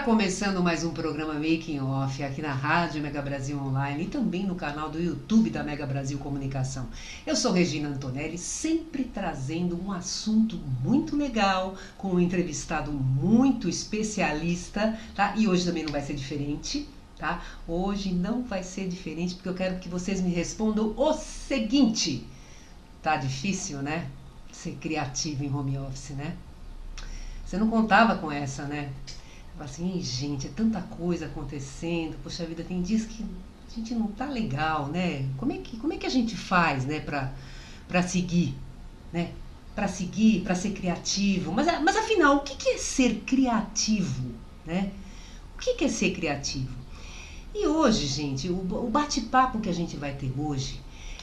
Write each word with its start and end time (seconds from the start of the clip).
Está 0.00 0.10
começando 0.10 0.62
mais 0.62 0.82
um 0.82 0.94
programa 0.94 1.34
Making 1.34 1.80
Off 1.80 2.22
aqui 2.22 2.40
na 2.40 2.54
Rádio 2.54 3.02
Mega 3.02 3.20
Brasil 3.20 3.58
Online 3.62 4.04
e 4.04 4.06
também 4.06 4.46
no 4.46 4.54
canal 4.54 4.88
do 4.88 4.98
YouTube 4.98 5.50
da 5.50 5.62
Mega 5.62 5.86
Brasil 5.86 6.16
Comunicação. 6.16 6.88
Eu 7.26 7.36
sou 7.36 7.52
Regina 7.52 7.90
Antonelli, 7.90 8.38
sempre 8.38 9.04
trazendo 9.04 9.78
um 9.78 9.92
assunto 9.92 10.56
muito 10.82 11.14
legal, 11.14 11.74
com 11.98 12.14
um 12.14 12.18
entrevistado 12.18 12.90
muito 12.90 13.68
especialista, 13.68 14.98
tá? 15.14 15.34
E 15.36 15.46
hoje 15.46 15.66
também 15.66 15.84
não 15.84 15.92
vai 15.92 16.00
ser 16.00 16.14
diferente, 16.14 16.88
tá? 17.18 17.42
Hoje 17.68 18.10
não 18.10 18.42
vai 18.42 18.62
ser 18.62 18.88
diferente 18.88 19.34
porque 19.34 19.50
eu 19.50 19.54
quero 19.54 19.78
que 19.80 19.88
vocês 19.90 20.22
me 20.22 20.30
respondam 20.30 20.94
o 20.96 21.12
seguinte. 21.12 22.26
Tá 23.02 23.16
difícil, 23.18 23.82
né? 23.82 24.08
Ser 24.50 24.76
criativo 24.80 25.44
em 25.44 25.54
home 25.54 25.76
office, 25.76 26.16
né? 26.16 26.34
Você 27.44 27.58
não 27.58 27.68
contava 27.68 28.16
com 28.16 28.32
essa, 28.32 28.64
né? 28.64 28.90
Assim, 29.64 30.00
gente, 30.02 30.46
é 30.46 30.50
tanta 30.50 30.80
coisa 30.80 31.26
acontecendo, 31.26 32.16
poxa 32.22 32.46
vida, 32.46 32.64
tem 32.64 32.80
dias 32.82 33.04
que 33.04 33.24
a 33.24 33.74
gente 33.74 33.94
não 33.94 34.08
tá 34.08 34.26
legal, 34.26 34.86
né? 34.88 35.28
Como 35.36 35.52
é 35.52 35.58
que, 35.58 35.76
como 35.76 35.92
é 35.92 35.96
que 35.96 36.06
a 36.06 36.10
gente 36.10 36.36
faz, 36.36 36.84
né, 36.84 37.00
pra, 37.00 37.32
pra 37.86 38.02
seguir, 38.02 38.54
né? 39.12 39.32
Para 39.74 39.86
seguir, 39.88 40.42
para 40.42 40.54
ser 40.54 40.72
criativo. 40.72 41.52
Mas, 41.52 41.66
mas 41.82 41.96
afinal, 41.96 42.36
o 42.36 42.40
que 42.40 42.70
é 42.70 42.78
ser 42.78 43.22
criativo, 43.26 44.32
né? 44.66 44.90
O 45.54 45.58
que 45.58 45.84
é 45.84 45.88
ser 45.88 46.12
criativo? 46.12 46.74
E 47.54 47.66
hoje, 47.66 48.06
gente, 48.06 48.48
o, 48.48 48.58
o 48.58 48.90
bate-papo 48.90 49.60
que 49.60 49.68
a 49.68 49.74
gente 49.74 49.96
vai 49.96 50.14
ter 50.14 50.32
hoje 50.38 50.80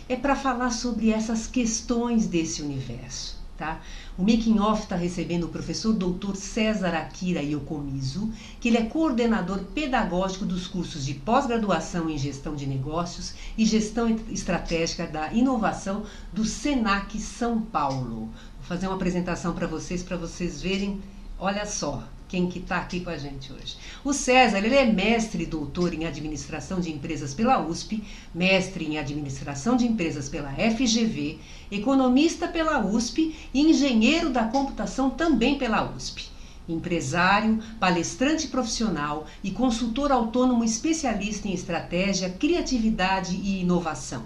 é 0.10 0.16
para 0.16 0.36
falar 0.36 0.72
sobre 0.72 1.10
essas 1.10 1.48
questões 1.48 2.28
desse 2.28 2.62
universo. 2.62 3.37
Tá? 3.58 3.82
O 4.16 4.22
Making 4.22 4.60
Off 4.60 4.84
está 4.84 4.96
recebendo 4.96 5.46
o 5.46 5.50
professor 5.50 5.92
doutor 5.92 6.36
César 6.36 6.94
Akira 6.94 7.42
Iocomiso, 7.42 8.32
que 8.60 8.68
ele 8.68 8.78
é 8.78 8.84
coordenador 8.84 9.64
pedagógico 9.74 10.46
dos 10.46 10.68
cursos 10.68 11.04
de 11.04 11.16
pós-graduação 11.16 12.08
em 12.08 12.20
gestão 12.20 12.54
de 12.56 12.68
negócios 12.68 13.34
e 13.58 13.66
gestão 13.66 14.16
estratégica 14.30 15.08
da 15.08 15.34
inovação 15.34 16.04
do 16.32 16.46
Senac 16.46 17.20
São 17.20 17.60
Paulo. 17.60 18.30
Vou 18.58 18.64
fazer 18.64 18.86
uma 18.86 18.96
apresentação 18.96 19.56
para 19.56 19.66
vocês, 19.66 20.04
para 20.04 20.18
vocês 20.18 20.62
verem, 20.62 21.02
olha 21.40 21.66
só, 21.66 22.04
quem 22.28 22.50
que 22.50 22.60
está 22.60 22.78
aqui 22.78 23.00
com 23.00 23.10
a 23.10 23.18
gente 23.18 23.52
hoje. 23.54 23.78
O 24.04 24.14
César, 24.14 24.58
ele 24.58 24.76
é 24.76 24.86
mestre 24.86 25.44
e 25.44 25.46
doutor 25.46 25.94
em 25.94 26.06
administração 26.06 26.80
de 26.80 26.92
empresas 26.92 27.34
pela 27.34 27.66
USP, 27.66 28.04
mestre 28.34 28.86
em 28.86 28.98
administração 28.98 29.78
de 29.78 29.86
empresas 29.86 30.28
pela 30.28 30.52
FGV, 30.52 31.40
economista 31.72 32.48
pela 32.48 32.86
USP 32.86 33.36
e 33.54 33.62
engenheiro 33.62 34.30
da 34.30 34.44
computação 34.44 35.10
também 35.10 35.58
pela 35.58 35.90
USP. 35.90 36.30
Empresário, 36.68 37.60
palestrante 37.80 38.48
profissional 38.48 39.26
e 39.42 39.52
consultor 39.52 40.12
autônomo 40.12 40.66
especialista 40.66 41.48
em 41.48 41.54
estratégia, 41.54 42.30
criatividade 42.30 43.36
e 43.36 43.62
inovação. 43.62 44.24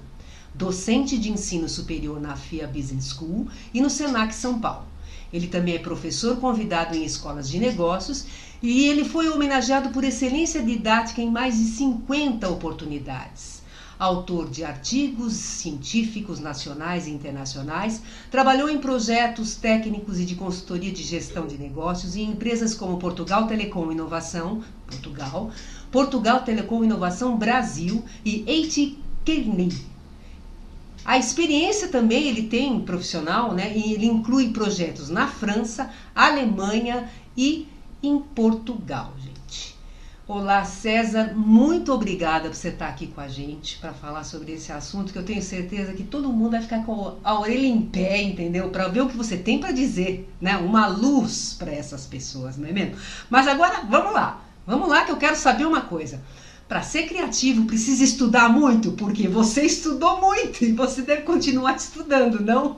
Docente 0.53 1.19
de 1.19 1.31
ensino 1.31 1.69
superior 1.69 2.19
na 2.19 2.35
FIA 2.35 2.67
Business 2.67 3.09
School 3.09 3.47
e 3.71 3.79
no 3.79 3.91
Senac 3.91 4.33
São 4.33 4.59
Paulo 4.59 4.90
ele 5.33 5.47
também 5.47 5.75
é 5.75 5.79
professor 5.79 6.37
convidado 6.37 6.95
em 6.95 7.05
escolas 7.05 7.49
de 7.49 7.59
negócios 7.59 8.25
e 8.61 8.85
ele 8.87 9.05
foi 9.05 9.29
homenageado 9.29 9.89
por 9.89 10.03
excelência 10.03 10.61
didática 10.61 11.21
em 11.21 11.31
mais 11.31 11.57
de 11.57 11.63
50 11.63 12.49
oportunidades. 12.49 13.61
Autor 13.97 14.49
de 14.49 14.63
artigos 14.63 15.33
científicos 15.33 16.39
nacionais 16.39 17.05
e 17.05 17.11
internacionais, 17.11 18.01
trabalhou 18.31 18.67
em 18.67 18.79
projetos 18.79 19.55
técnicos 19.55 20.19
e 20.19 20.25
de 20.25 20.35
consultoria 20.35 20.91
de 20.91 21.03
gestão 21.03 21.45
de 21.45 21.57
negócios 21.57 22.15
em 22.15 22.23
empresas 22.31 22.73
como 22.73 22.97
Portugal 22.97 23.45
Telecom 23.45 23.91
Inovação, 23.91 24.63
Portugal, 24.87 25.51
Portugal 25.91 26.41
Telecom 26.41 26.83
Inovação 26.83 27.37
Brasil 27.37 28.03
e 28.25 28.41
AT 28.41 28.97
Kearney, 29.23 29.71
a 31.03 31.17
experiência 31.17 31.87
também 31.87 32.27
ele 32.27 32.43
tem 32.43 32.79
profissional, 32.81 33.53
né? 33.53 33.73
E 33.75 33.93
ele 33.93 34.05
inclui 34.05 34.49
projetos 34.49 35.09
na 35.09 35.27
França, 35.27 35.89
Alemanha 36.15 37.09
e 37.35 37.67
em 38.03 38.19
Portugal, 38.19 39.13
gente. 39.19 39.75
Olá, 40.27 40.63
César, 40.63 41.33
muito 41.35 41.91
obrigada 41.91 42.47
por 42.47 42.55
você 42.55 42.69
estar 42.69 42.87
aqui 42.87 43.07
com 43.07 43.19
a 43.19 43.27
gente 43.27 43.79
para 43.79 43.91
falar 43.91 44.23
sobre 44.23 44.53
esse 44.53 44.71
assunto 44.71 45.11
que 45.11 45.17
eu 45.17 45.25
tenho 45.25 45.41
certeza 45.41 45.93
que 45.93 46.03
todo 46.03 46.31
mundo 46.31 46.51
vai 46.51 46.61
ficar 46.61 46.85
com 46.85 47.17
a 47.23 47.39
orelha 47.39 47.65
em 47.65 47.81
pé, 47.81 48.21
entendeu? 48.21 48.69
Para 48.69 48.87
ver 48.87 49.01
o 49.01 49.09
que 49.09 49.17
você 49.17 49.35
tem 49.35 49.59
para 49.59 49.71
dizer, 49.71 50.31
né? 50.39 50.55
Uma 50.57 50.87
luz 50.87 51.55
para 51.57 51.71
essas 51.71 52.05
pessoas, 52.05 52.57
não 52.57 52.69
é 52.69 52.71
mesmo? 52.71 52.95
Mas 53.29 53.47
agora, 53.47 53.81
vamos 53.89 54.13
lá. 54.13 54.41
Vamos 54.65 54.87
lá 54.87 55.03
que 55.03 55.11
eu 55.11 55.17
quero 55.17 55.35
saber 55.35 55.65
uma 55.65 55.81
coisa 55.81 56.21
para 56.71 56.83
ser 56.83 57.03
criativo 57.03 57.65
precisa 57.65 58.01
estudar 58.01 58.47
muito, 58.47 58.93
porque 58.93 59.27
você 59.27 59.63
estudou 59.63 60.21
muito 60.21 60.63
e 60.63 60.71
você 60.71 61.01
deve 61.01 61.23
continuar 61.23 61.75
estudando, 61.75 62.41
não? 62.41 62.77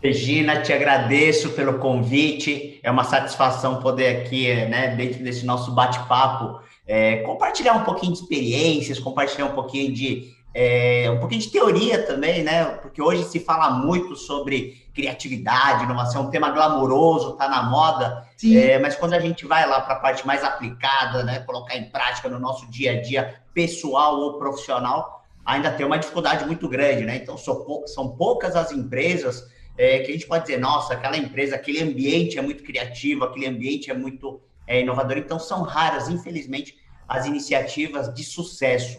Regina, 0.00 0.62
te 0.62 0.72
agradeço 0.72 1.48
pelo 1.50 1.80
convite. 1.80 2.78
É 2.84 2.88
uma 2.88 3.02
satisfação 3.02 3.80
poder 3.80 4.18
aqui, 4.18 4.46
né, 4.66 4.94
dentro 4.94 5.24
desse 5.24 5.44
nosso 5.44 5.72
bate-papo, 5.72 6.60
é, 6.86 7.16
compartilhar 7.16 7.74
um 7.74 7.82
pouquinho 7.82 8.12
de 8.12 8.20
experiências, 8.20 9.00
compartilhar 9.00 9.46
um 9.46 9.52
pouquinho 9.52 9.92
de 9.92 10.32
é, 10.54 11.10
um 11.10 11.18
pouquinho 11.18 11.40
de 11.40 11.48
teoria 11.48 12.00
também, 12.06 12.44
né? 12.44 12.64
Porque 12.80 13.02
hoje 13.02 13.24
se 13.24 13.40
fala 13.40 13.70
muito 13.70 14.14
sobre 14.14 14.84
criatividade, 15.00 15.84
inovação, 15.84 16.26
um 16.26 16.30
tema 16.30 16.50
glamouroso, 16.50 17.32
tá 17.36 17.48
na 17.48 17.62
moda. 17.62 18.26
É, 18.56 18.78
mas 18.78 18.94
quando 18.96 19.14
a 19.14 19.20
gente 19.20 19.46
vai 19.46 19.66
lá 19.66 19.80
para 19.80 19.94
a 19.94 19.98
parte 19.98 20.26
mais 20.26 20.44
aplicada, 20.44 21.24
né? 21.24 21.40
Colocar 21.40 21.76
em 21.76 21.90
prática 21.90 22.28
no 22.28 22.38
nosso 22.38 22.70
dia 22.70 22.92
a 22.92 23.00
dia, 23.00 23.40
pessoal 23.54 24.18
ou 24.18 24.38
profissional, 24.38 25.24
ainda 25.44 25.70
tem 25.70 25.86
uma 25.86 25.98
dificuldade 25.98 26.44
muito 26.44 26.68
grande, 26.68 27.04
né? 27.04 27.16
Então 27.16 27.36
são 27.38 28.08
poucas 28.16 28.54
as 28.54 28.72
empresas 28.72 29.48
é, 29.76 30.00
que 30.00 30.10
a 30.10 30.12
gente 30.12 30.26
pode 30.26 30.44
dizer, 30.44 30.58
nossa, 30.58 30.92
aquela 30.92 31.16
empresa, 31.16 31.56
aquele 31.56 31.82
ambiente 31.82 32.38
é 32.38 32.42
muito 32.42 32.62
criativo, 32.62 33.24
aquele 33.24 33.46
ambiente 33.46 33.90
é 33.90 33.94
muito 33.94 34.40
é, 34.66 34.80
inovador. 34.80 35.16
Então 35.16 35.38
são 35.38 35.62
raras, 35.62 36.08
infelizmente, 36.08 36.76
as 37.08 37.24
iniciativas 37.26 38.12
de 38.14 38.22
sucesso. 38.22 38.98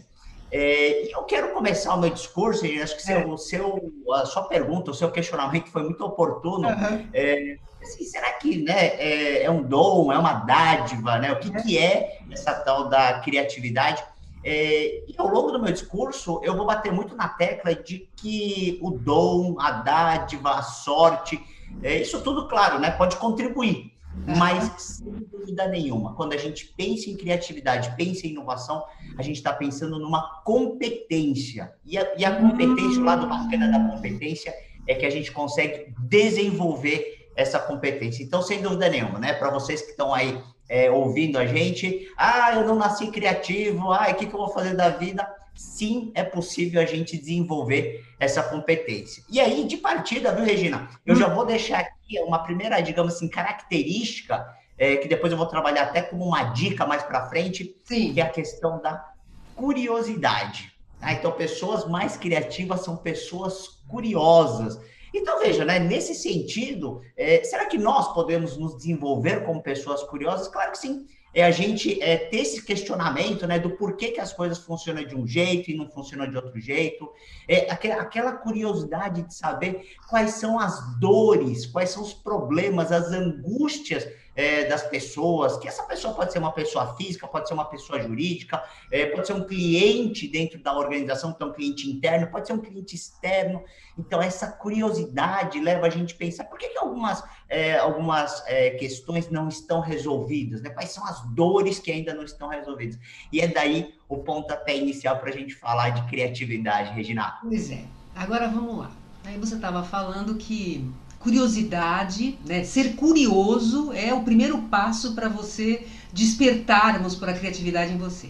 É, 0.52 1.16
eu 1.16 1.24
quero 1.24 1.54
começar 1.54 1.96
o 1.96 2.00
meu 2.00 2.10
discurso, 2.10 2.66
e 2.66 2.82
acho 2.82 2.96
que 2.98 3.04
seu, 3.04 3.34
é. 3.34 3.38
seu, 3.38 3.92
a 4.14 4.26
sua 4.26 4.44
pergunta, 4.44 4.92
o 4.92 4.94
seu 4.94 5.10
questionamento 5.10 5.70
foi 5.70 5.84
muito 5.84 6.04
oportuno. 6.04 6.68
Uhum. 6.68 7.08
É, 7.14 7.58
assim, 7.82 8.04
será 8.04 8.34
que 8.34 8.62
né, 8.62 8.88
é, 8.98 9.44
é, 9.44 9.50
um 9.50 9.64
dom, 9.64 10.12
é 10.12 10.18
uma 10.18 10.34
dádiva? 10.34 11.18
Né? 11.20 11.32
O 11.32 11.40
que, 11.40 11.52
que 11.64 11.78
é 11.78 12.20
essa 12.30 12.54
tal 12.54 12.90
da 12.90 13.20
criatividade? 13.22 14.04
É, 14.44 15.04
e 15.08 15.14
ao 15.18 15.28
longo 15.28 15.52
do 15.52 15.62
meu 15.62 15.72
discurso, 15.72 16.42
eu 16.44 16.56
vou 16.56 16.66
bater 16.66 16.92
muito 16.92 17.16
na 17.16 17.30
tecla 17.30 17.74
de 17.74 18.10
que 18.18 18.78
o 18.82 18.92
dom, 18.92 19.56
a 19.60 19.72
dádiva, 19.72 20.52
a 20.52 20.64
sorte, 20.64 21.42
é, 21.82 21.98
isso 21.98 22.22
tudo, 22.22 22.48
claro, 22.50 22.78
né, 22.78 22.92
pode 22.92 23.16
contribuir. 23.16 23.94
Mas, 24.26 24.70
sem 24.80 25.14
dúvida 25.32 25.68
nenhuma, 25.68 26.14
quando 26.16 26.34
a 26.34 26.38
gente 26.38 26.68
pensa 26.78 27.10
em 27.10 27.18
criatividade, 27.18 27.96
pensa 27.96 28.28
em 28.28 28.32
inovação, 28.32 28.84
a 29.18 29.22
gente 29.22 29.38
está 29.38 29.54
pensando 29.54 29.98
numa 30.00 30.42
competência. 30.44 31.74
E 31.86 31.98
a, 31.98 32.14
e 32.18 32.26
a 32.26 32.36
competência, 32.36 33.02
o 33.02 33.06
lado 33.06 33.28
bacana 33.28 33.72
da 33.72 33.94
competência 33.94 34.54
é 34.88 34.96
que 34.96 35.06
a 35.06 35.10
gente 35.10 35.32
consegue 35.32 35.94
desenvolver 36.00 37.30
essa 37.36 37.60
competência. 37.60 38.24
Então, 38.24 38.42
sem 38.42 38.62
dúvida 38.62 38.90
nenhuma, 38.90 39.20
né? 39.20 39.34
Para 39.34 39.50
vocês 39.50 39.82
que 39.82 39.92
estão 39.92 40.14
aí 40.14 40.42
é, 40.70 40.92
ouvindo 40.92 41.38
a 41.38 41.46
gente, 41.46 42.08
ah, 42.18 42.54
eu 42.56 42.66
não 42.66 42.76
nasci 42.76 43.08
criativo, 43.08 43.92
ah, 43.92 44.08
o 44.10 44.16
que, 44.16 44.26
que 44.26 44.34
eu 44.34 44.40
vou 44.40 44.50
fazer 44.50 44.76
da 44.76 44.90
vida? 44.90 45.28
Sim 45.62 46.12
é 46.16 46.24
possível 46.24 46.82
a 46.82 46.86
gente 46.86 47.18
desenvolver 47.18 48.04
essa 48.20 48.42
competência. 48.44 49.24
E 49.30 49.40
aí, 49.40 49.66
de 49.66 49.78
partida, 49.78 50.34
viu, 50.34 50.44
Regina? 50.44 50.90
Eu 51.06 51.16
já 51.16 51.28
vou 51.28 51.46
deixar 51.46 51.80
aqui 51.80 52.20
uma 52.20 52.40
primeira, 52.40 52.82
digamos 52.82 53.16
assim, 53.16 53.30
característica, 53.30 54.46
é, 54.78 54.98
que 54.98 55.08
depois 55.08 55.32
eu 55.32 55.38
vou 55.38 55.48
trabalhar 55.48 55.84
até 55.84 56.02
como 56.02 56.26
uma 56.26 56.46
dica 56.46 56.86
mais 56.86 57.04
para 57.04 57.30
frente, 57.30 57.76
sim. 57.84 58.14
que 58.14 58.20
é 58.20 58.24
a 58.24 58.30
questão 58.30 58.82
da 58.82 59.14
curiosidade. 59.56 60.72
Ah, 61.00 61.14
então, 61.14 61.32
pessoas 61.32 61.88
mais 61.88 62.18
criativas 62.18 62.82
são 62.82 62.98
pessoas 62.98 63.68
curiosas. 63.88 64.80
Então, 65.14 65.40
veja, 65.40 65.66
né, 65.66 65.78
nesse 65.78 66.16
sentido, 66.16 67.02
é, 67.18 67.44
será 67.44 67.66
que 67.66 67.78
nós 67.78 68.14
podemos 68.14 68.58
nos 68.58 68.78
desenvolver 68.78 69.44
como 69.46 69.62
pessoas 69.62 70.04
curiosas? 70.04 70.48
Claro 70.48 70.72
que 70.72 70.78
sim 70.78 71.06
é 71.34 71.44
a 71.44 71.52
gente 71.52 72.02
é, 72.02 72.18
ter 72.18 72.38
esse 72.40 72.64
questionamento 72.64 73.48
né, 73.48 73.58
do 73.58 73.72
porquê 73.72 74.10
que 74.10 74.20
as 74.20 74.34
coisas 74.34 74.58
funcionam 74.60 75.04
de 75.04 75.16
um 75.16 75.26
jeito 75.26 75.72
e 75.72 75.76
não 75.76 75.90
funcionam 75.90 76.30
de 76.30 76.36
outro 76.36 76.60
jeito, 76.60 77.10
é 77.48 77.72
aquela 77.72 78.34
curiosidade 78.34 79.22
de 79.22 79.34
saber 79.34 79.96
quais 80.10 80.32
são 80.32 80.60
as 80.60 81.00
dores, 81.00 81.66
quais 81.66 81.92
são 81.92 82.04
os 82.04 82.14
problemas, 82.14 82.92
as 82.92 83.12
angústias 83.12 84.08
é, 84.36 84.66
das 84.66 84.84
pessoas, 84.84 85.58
que 85.58 85.68
essa 85.68 85.84
pessoa 85.84 86.14
pode 86.14 86.32
ser 86.32 86.40
uma 86.40 86.52
pessoa 86.52 86.96
física, 86.96 87.28
pode 87.28 87.48
ser 87.48 87.54
uma 87.54 87.66
pessoa 87.66 88.02
jurídica, 88.02 88.64
é, 88.92 89.06
pode 89.08 89.28
ser 89.28 89.34
um 89.34 89.44
cliente 89.44 90.28
dentro 90.28 90.60
da 90.60 90.76
organização, 90.78 91.36
é 91.40 91.44
um 91.44 91.52
cliente 91.52 91.90
interno, 91.90 92.28
pode 92.28 92.48
ser 92.48 92.54
um 92.54 92.60
cliente 92.60 92.96
externo. 92.96 93.64
Então, 93.98 94.22
essa 94.22 94.48
curiosidade 94.48 95.60
leva 95.60 95.88
a 95.88 95.90
gente 95.90 96.14
a 96.14 96.18
pensar 96.18 96.46
por 96.46 96.58
que, 96.58 96.70
que 96.70 96.78
algumas, 96.78 97.24
é, 97.50 97.78
algumas 97.78 98.44
é, 98.48 98.72
questões 98.72 99.30
não 99.30 99.48
estão 99.48 99.82
resolvidas, 99.82 100.62
né? 100.62 100.70
quais 100.70 100.92
são 100.92 101.06
as 101.06 101.22
dores 101.34 101.80
que 101.80 101.92
ainda 101.92 102.14
não 102.14 102.24
estão 102.24 102.48
resolvidas. 102.48 102.98
E 103.32 103.42
é 103.42 103.48
daí 103.48 103.96
o 104.08 104.20
pontapé 104.20 104.78
inicial 104.78 105.18
para 105.20 105.30
a 105.30 105.34
gente 105.34 105.54
falar 105.56 105.90
de 105.90 106.08
criatividade, 106.08 106.94
Regina. 106.94 107.38
Pois 107.42 107.70
é. 107.70 107.84
Agora 108.16 108.48
vamos 108.48 108.78
lá. 108.78 108.92
Aí 109.24 109.38
você 109.38 109.56
estava 109.56 109.84
falando 109.84 110.36
que 110.36 110.90
curiosidade, 111.22 112.38
né? 112.46 112.64
ser 112.64 112.96
curioso 112.96 113.92
é 113.94 114.14
o 114.14 114.22
primeiro 114.24 114.58
passo 114.64 115.14
para 115.14 115.30
você 115.30 115.88
despertarmos 116.12 117.16
para 117.16 117.32
a 117.32 117.38
criatividade 117.38 117.94
em 117.94 117.98
você. 117.98 118.30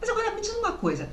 Mas 0.00 0.08
agora 0.08 0.34
me 0.34 0.40
diz 0.40 0.50
uma 0.54 0.72
coisa, 0.72 1.10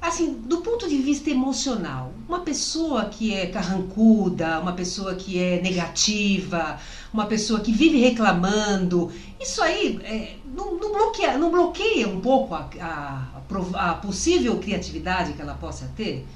assim, 0.00 0.34
do 0.34 0.58
ponto 0.58 0.88
de 0.88 0.96
vista 0.98 1.28
emocional, 1.30 2.12
uma 2.28 2.40
pessoa 2.40 3.06
que 3.06 3.34
é 3.34 3.46
carrancuda, 3.46 4.60
uma 4.60 4.72
pessoa 4.72 5.14
que 5.14 5.38
é 5.38 5.60
negativa, 5.60 6.78
uma 7.12 7.26
pessoa 7.26 7.60
que 7.60 7.72
vive 7.72 7.98
reclamando, 7.98 9.10
isso 9.40 9.60
aí 9.62 9.98
é, 10.04 10.36
não, 10.54 10.76
não, 10.76 10.92
bloqueia, 10.92 11.36
não 11.36 11.50
bloqueia 11.50 12.08
um 12.08 12.20
pouco 12.20 12.54
a, 12.54 12.68
a, 12.80 13.90
a, 13.90 13.94
possível 13.94 14.58
criatividade 14.58 15.32
que 15.32 15.42
ela 15.42 15.54
possa 15.54 15.90
ter? 15.96 16.26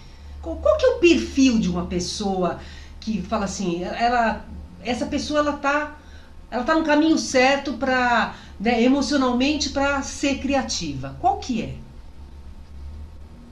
Qual, 0.41 0.57
qual 0.57 0.77
que 0.77 0.85
é 0.85 0.89
o 0.89 0.99
perfil 0.99 1.59
de 1.59 1.71
uma 1.71 1.87
pessoa 1.87 2.59
que 3.03 3.21
fala 3.23 3.45
assim, 3.47 3.83
ela, 3.83 4.49
essa 4.81 5.07
pessoa 5.07 5.41
ela 5.41 5.55
tá, 5.59 6.01
ela 6.51 6.65
tá 6.65 6.75
no 6.75 6.85
caminho 6.85 7.19
certo 7.19 7.75
para, 7.75 8.37
né, 8.59 8.83
emocionalmente 8.83 9.71
para 9.71 10.03
ser 10.03 10.39
criativa. 10.39 11.17
Qual 11.21 11.39
que 11.39 11.63
é? 11.63 11.83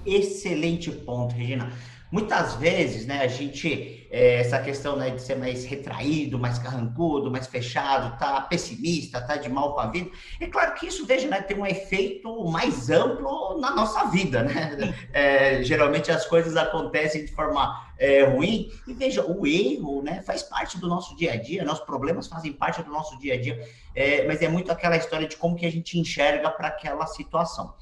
Excelente 0.04 0.90
ponto, 0.90 1.34
Regina. 1.34 1.72
Muitas 2.10 2.54
vezes, 2.54 3.06
né, 3.06 3.22
a 3.22 3.28
gente, 3.28 3.99
é, 4.10 4.40
essa 4.40 4.58
questão 4.58 4.96
né, 4.96 5.10
de 5.10 5.22
ser 5.22 5.36
mais 5.36 5.64
retraído, 5.64 6.38
mais 6.38 6.58
carrancudo, 6.58 7.30
mais 7.30 7.46
fechado, 7.46 8.18
tá 8.18 8.40
pessimista, 8.40 9.20
tá 9.20 9.36
de 9.36 9.48
mal 9.48 9.74
com 9.74 9.80
a 9.80 9.86
vida, 9.86 10.10
é 10.40 10.46
claro 10.46 10.74
que 10.74 10.86
isso, 10.86 11.06
veja, 11.06 11.28
né, 11.28 11.40
tem 11.40 11.56
um 11.56 11.64
efeito 11.64 12.44
mais 12.46 12.90
amplo 12.90 13.58
na 13.60 13.70
nossa 13.70 14.06
vida, 14.06 14.42
né? 14.42 14.94
É, 15.12 15.62
geralmente 15.62 16.10
as 16.10 16.26
coisas 16.26 16.56
acontecem 16.56 17.24
de 17.24 17.32
forma 17.32 17.88
é, 17.98 18.24
ruim, 18.24 18.70
e 18.86 18.92
veja, 18.92 19.24
o 19.24 19.46
erro, 19.46 20.02
né, 20.02 20.22
faz 20.22 20.42
parte 20.42 20.78
do 20.78 20.88
nosso 20.88 21.16
dia 21.16 21.34
a 21.34 21.36
dia, 21.36 21.64
nossos 21.64 21.84
problemas 21.84 22.26
fazem 22.26 22.52
parte 22.52 22.82
do 22.82 22.90
nosso 22.90 23.18
dia 23.18 23.34
a 23.34 23.40
dia, 23.40 23.62
é, 23.94 24.26
mas 24.26 24.42
é 24.42 24.48
muito 24.48 24.72
aquela 24.72 24.96
história 24.96 25.28
de 25.28 25.36
como 25.36 25.56
que 25.56 25.66
a 25.66 25.70
gente 25.70 25.98
enxerga 25.98 26.50
para 26.50 26.68
aquela 26.68 27.06
situação. 27.06 27.74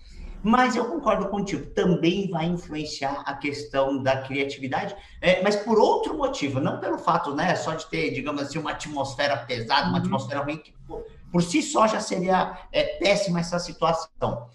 Mas 0.42 0.76
eu 0.76 0.84
concordo 0.84 1.28
contigo, 1.28 1.66
também 1.70 2.30
vai 2.30 2.46
influenciar 2.46 3.22
a 3.26 3.34
questão 3.34 4.00
da 4.02 4.22
criatividade, 4.22 4.94
é, 5.20 5.42
mas 5.42 5.56
por 5.56 5.78
outro 5.78 6.16
motivo, 6.16 6.60
não 6.60 6.78
pelo 6.78 6.98
fato, 6.98 7.34
né, 7.34 7.54
só 7.56 7.74
de 7.74 7.86
ter, 7.86 8.12
digamos 8.12 8.42
assim, 8.42 8.58
uma 8.58 8.70
atmosfera 8.70 9.36
pesada, 9.36 9.88
uma 9.88 9.98
uhum. 9.98 10.04
atmosfera 10.04 10.40
ruim, 10.40 10.58
que 10.58 10.72
por, 10.86 11.04
por, 11.32 11.42
si 11.42 11.60
só 11.60 11.88
já 11.88 12.00
seria 12.00 12.56
é, 12.72 12.84
péssima 12.98 13.40
essa 13.40 13.58
situação. 13.58 14.46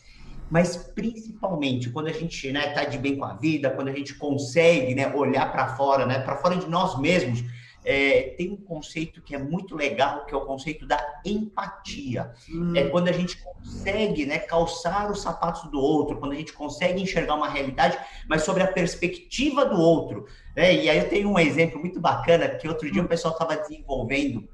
Mas 0.49 0.77
principalmente 0.77 1.89
quando 1.89 2.07
a 2.07 2.13
gente 2.13 2.47
está 2.47 2.59
né, 2.59 2.73
tá 2.73 2.85
de 2.85 2.97
bem 2.97 3.17
com 3.17 3.25
a 3.25 3.33
vida, 3.33 3.69
quando 3.69 3.89
a 3.89 3.93
gente 3.93 4.13
consegue 4.13 4.95
né, 4.95 5.13
olhar 5.13 5.51
para 5.51 5.75
fora, 5.75 6.05
né, 6.05 6.19
para 6.19 6.37
fora 6.37 6.55
de 6.55 6.67
nós 6.67 6.97
mesmos, 6.97 7.43
é, 7.83 8.33
tem 8.37 8.51
um 8.51 8.57
conceito 8.57 9.21
que 9.21 9.35
é 9.35 9.37
muito 9.37 9.75
legal, 9.75 10.25
que 10.25 10.33
é 10.33 10.37
o 10.37 10.45
conceito 10.45 10.85
da 10.85 11.21
empatia. 11.25 12.33
Hum. 12.49 12.73
É 12.75 12.89
quando 12.89 13.07
a 13.09 13.11
gente 13.11 13.37
consegue 13.43 14.25
né, 14.25 14.39
calçar 14.39 15.11
os 15.11 15.21
sapatos 15.21 15.69
do 15.69 15.79
outro, 15.79 16.17
quando 16.17 16.31
a 16.31 16.35
gente 16.35 16.53
consegue 16.53 17.01
enxergar 17.01 17.35
uma 17.35 17.49
realidade, 17.49 17.97
mas 18.27 18.43
sobre 18.43 18.63
a 18.63 18.67
perspectiva 18.67 19.65
do 19.65 19.79
outro. 19.79 20.25
Né? 20.55 20.83
E 20.83 20.89
aí 20.89 20.97
eu 20.97 21.09
tenho 21.09 21.29
um 21.29 21.39
exemplo 21.39 21.79
muito 21.79 21.99
bacana, 21.99 22.49
que 22.49 22.67
outro 22.67 22.89
dia 22.91 23.01
o 23.01 23.07
pessoal 23.07 23.33
estava 23.33 23.57
desenvolvendo 23.57 24.47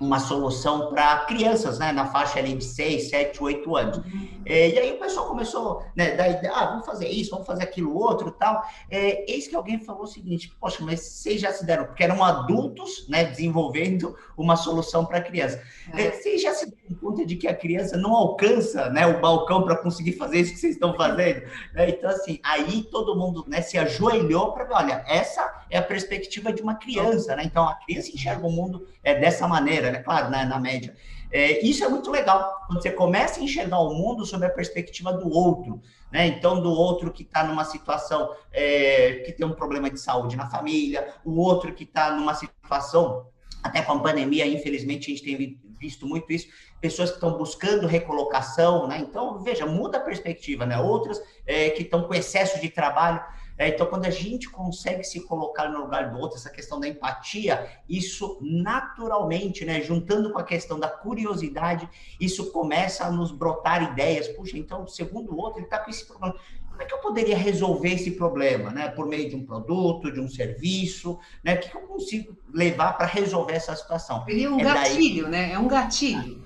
uma 0.00 0.18
solução 0.18 0.88
para 0.88 1.26
crianças, 1.26 1.78
né, 1.78 1.92
na 1.92 2.06
faixa 2.06 2.38
ali 2.38 2.54
de 2.54 2.64
6, 2.64 3.10
7, 3.10 3.42
8 3.42 3.76
anos. 3.76 4.00
É, 4.46 4.70
e 4.70 4.78
aí 4.78 4.92
o 4.92 4.98
pessoal 4.98 5.26
começou, 5.26 5.84
né, 5.94 6.16
da 6.16 6.26
ideia, 6.26 6.52
ah, 6.54 6.66
vamos 6.66 6.86
fazer 6.86 7.06
isso, 7.08 7.30
vamos 7.30 7.46
fazer 7.46 7.62
aquilo 7.62 7.94
outro 7.94 8.30
tal. 8.30 8.64
É, 8.90 9.30
eis 9.30 9.46
que 9.46 9.54
alguém 9.54 9.78
falou 9.78 10.04
o 10.04 10.06
seguinte, 10.06 10.56
poxa, 10.58 10.78
mas 10.80 11.00
vocês 11.00 11.40
já 11.40 11.52
se 11.52 11.66
deram, 11.66 11.84
porque 11.84 12.02
eram 12.02 12.24
adultos, 12.24 13.06
né, 13.08 13.24
desenvolvendo 13.24 14.16
uma 14.36 14.56
solução 14.56 15.04
para 15.04 15.20
criança. 15.20 15.62
É. 15.94 16.06
é. 16.06 16.10
vocês 16.10 16.40
já 16.40 16.54
se 16.54 16.66
deram 16.66 16.80
conta 17.00 17.24
de 17.24 17.36
que 17.36 17.46
a 17.46 17.54
criança 17.54 17.96
não 17.96 18.14
alcança, 18.14 18.88
né, 18.90 19.06
o 19.06 19.20
balcão 19.20 19.62
para 19.62 19.76
conseguir 19.76 20.12
fazer 20.12 20.40
isso 20.40 20.52
que 20.52 20.58
vocês 20.58 20.74
estão 20.74 20.94
fazendo? 20.94 21.10
É, 21.74 21.88
então, 21.88 22.10
assim, 22.10 22.38
aí 22.42 22.82
todo 22.84 23.16
mundo, 23.16 23.44
né, 23.46 23.62
se 23.62 23.78
ajoelhou 23.78 24.52
para 24.52 24.64
ver, 24.64 24.74
olha, 24.74 25.04
essa 25.06 25.64
é 25.70 25.78
a 25.78 25.82
perspectiva 25.82 26.52
de 26.52 26.62
uma 26.62 26.74
criança, 26.74 27.34
né? 27.36 27.42
Então, 27.44 27.66
a 27.66 27.74
criança 27.74 28.10
enxerga 28.10 28.46
o 28.46 28.50
mundo 28.50 28.86
é, 29.02 29.14
dessa 29.18 29.46
maneira, 29.46 29.89
né? 29.92 29.98
Claro, 30.00 30.30
né, 30.30 30.44
na 30.44 30.58
média. 30.58 30.94
É, 31.32 31.64
isso 31.64 31.84
é 31.84 31.88
muito 31.88 32.10
legal, 32.10 32.64
quando 32.66 32.82
você 32.82 32.90
começa 32.90 33.38
a 33.38 33.42
enxergar 33.42 33.78
o 33.78 33.94
mundo 33.94 34.26
sob 34.26 34.44
a 34.44 34.50
perspectiva 34.50 35.12
do 35.12 35.30
outro, 35.30 35.80
né? 36.10 36.26
Então, 36.26 36.60
do 36.60 36.70
outro 36.70 37.12
que 37.12 37.22
está 37.22 37.44
numa 37.44 37.64
situação 37.64 38.34
é, 38.52 39.22
que 39.24 39.32
tem 39.32 39.46
um 39.46 39.52
problema 39.52 39.88
de 39.88 40.00
saúde 40.00 40.36
na 40.36 40.50
família, 40.50 41.14
o 41.24 41.38
outro 41.38 41.72
que 41.72 41.84
está 41.84 42.10
numa 42.12 42.34
situação, 42.34 43.28
até 43.62 43.80
com 43.82 43.92
a 43.92 44.00
pandemia, 44.00 44.44
infelizmente, 44.44 45.10
a 45.10 45.14
gente 45.14 45.22
tem 45.22 45.60
visto 45.78 46.06
muito 46.06 46.30
isso, 46.32 46.48
pessoas 46.80 47.10
que 47.10 47.16
estão 47.16 47.38
buscando 47.38 47.86
recolocação, 47.86 48.88
né? 48.88 48.98
Então, 48.98 49.40
veja, 49.40 49.64
muda 49.64 49.98
a 49.98 50.00
perspectiva, 50.00 50.66
né? 50.66 50.78
Outras 50.78 51.22
é, 51.46 51.70
que 51.70 51.82
estão 51.82 52.02
com 52.02 52.14
excesso 52.14 52.60
de 52.60 52.68
trabalho. 52.68 53.22
É, 53.60 53.68
então, 53.68 53.86
quando 53.86 54.06
a 54.06 54.10
gente 54.10 54.48
consegue 54.48 55.04
se 55.04 55.20
colocar 55.20 55.68
no 55.68 55.80
lugar 55.80 56.10
do 56.10 56.18
outro, 56.18 56.38
essa 56.38 56.48
questão 56.48 56.80
da 56.80 56.88
empatia, 56.88 57.68
isso 57.86 58.38
naturalmente, 58.40 59.66
né, 59.66 59.82
juntando 59.82 60.32
com 60.32 60.38
a 60.38 60.42
questão 60.42 60.80
da 60.80 60.88
curiosidade, 60.88 61.86
isso 62.18 62.52
começa 62.52 63.04
a 63.04 63.10
nos 63.10 63.30
brotar 63.30 63.82
ideias. 63.82 64.28
Puxa, 64.28 64.56
então, 64.56 64.86
segundo 64.86 65.34
o 65.34 65.36
outro, 65.36 65.58
ele 65.58 65.66
está 65.66 65.78
com 65.78 65.90
esse 65.90 66.06
problema. 66.06 66.36
Como 66.70 66.80
é 66.80 66.86
que 66.86 66.94
eu 66.94 66.98
poderia 67.00 67.36
resolver 67.36 67.90
esse 67.90 68.12
problema, 68.12 68.70
né? 68.70 68.88
Por 68.88 69.06
meio 69.06 69.28
de 69.28 69.36
um 69.36 69.44
produto, 69.44 70.10
de 70.10 70.20
um 70.20 70.28
serviço, 70.28 71.18
né? 71.44 71.56
O 71.56 71.58
que, 71.58 71.76
eu 71.76 71.82
consigo 71.82 72.34
levar 72.54 72.94
para 72.94 73.04
resolver 73.04 73.52
essa 73.52 73.76
situação? 73.76 74.24
Seria 74.24 74.50
um 74.50 74.58
é 74.58 74.64
gatilho, 74.64 75.24
daí... 75.24 75.32
né? 75.32 75.52
É 75.52 75.58
um 75.58 75.68
gatilho. 75.68 76.42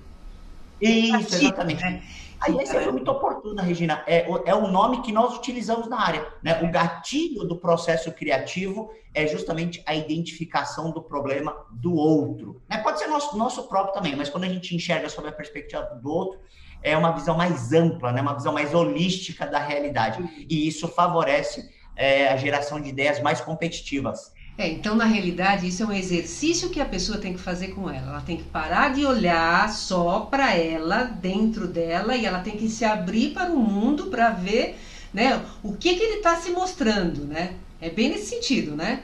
Isso, 0.81 1.11
gatilho, 1.13 1.43
exatamente. 1.43 1.81
Né? 1.81 2.03
Aí 2.45 2.57
esse 2.61 2.73
foi 2.73 2.91
muito 2.91 3.09
oportuno, 3.09 3.61
Regina. 3.61 4.03
É, 4.05 4.27
é 4.45 4.53
o 4.53 4.67
nome 4.67 5.01
que 5.01 5.11
nós 5.11 5.35
utilizamos 5.35 5.87
na 5.87 5.99
área. 5.99 6.25
Né? 6.43 6.61
O 6.61 6.71
gatilho 6.71 7.43
do 7.43 7.55
processo 7.55 8.11
criativo 8.11 8.91
é 9.13 9.25
justamente 9.25 9.81
a 9.85 9.95
identificação 9.95 10.91
do 10.91 11.01
problema 11.01 11.55
do 11.71 11.95
outro. 11.95 12.61
Né? 12.69 12.77
Pode 12.77 12.99
ser 12.99 13.07
nosso, 13.07 13.35
nosso 13.37 13.67
próprio 13.67 13.93
também, 13.93 14.15
mas 14.15 14.29
quando 14.29 14.43
a 14.43 14.49
gente 14.49 14.75
enxerga 14.75 15.09
sobre 15.09 15.29
a 15.29 15.33
perspectiva 15.33 15.81
do 16.01 16.09
outro, 16.09 16.39
é 16.83 16.95
uma 16.95 17.11
visão 17.11 17.35
mais 17.35 17.73
ampla, 17.73 18.11
né? 18.11 18.21
uma 18.21 18.35
visão 18.35 18.53
mais 18.53 18.73
holística 18.73 19.47
da 19.47 19.59
realidade. 19.59 20.23
E 20.47 20.67
isso 20.67 20.87
favorece 20.87 21.67
é, 21.95 22.27
a 22.27 22.37
geração 22.37 22.79
de 22.79 22.89
ideias 22.89 23.19
mais 23.21 23.41
competitivas. 23.41 24.31
É, 24.57 24.69
então, 24.69 24.95
na 24.95 25.03
realidade, 25.03 25.67
isso 25.67 25.83
é 25.83 25.85
um 25.85 25.91
exercício 25.91 26.69
que 26.69 26.79
a 26.79 26.85
pessoa 26.85 27.17
tem 27.17 27.33
que 27.33 27.39
fazer 27.39 27.69
com 27.69 27.89
ela. 27.89 28.11
Ela 28.11 28.21
tem 28.21 28.37
que 28.37 28.43
parar 28.43 28.93
de 28.93 29.05
olhar 29.05 29.69
só 29.69 30.21
para 30.21 30.55
ela, 30.55 31.03
dentro 31.03 31.67
dela, 31.67 32.15
e 32.15 32.25
ela 32.25 32.39
tem 32.39 32.55
que 32.55 32.69
se 32.69 32.85
abrir 32.85 33.33
para 33.33 33.51
o 33.51 33.57
mundo 33.57 34.05
para 34.05 34.29
ver 34.29 34.77
né, 35.13 35.45
o 35.61 35.73
que, 35.73 35.95
que 35.95 36.03
ele 36.03 36.17
está 36.17 36.37
se 36.37 36.51
mostrando. 36.51 37.25
Né? 37.25 37.55
É 37.81 37.89
bem 37.89 38.09
nesse 38.09 38.27
sentido, 38.27 38.77
né? 38.77 39.03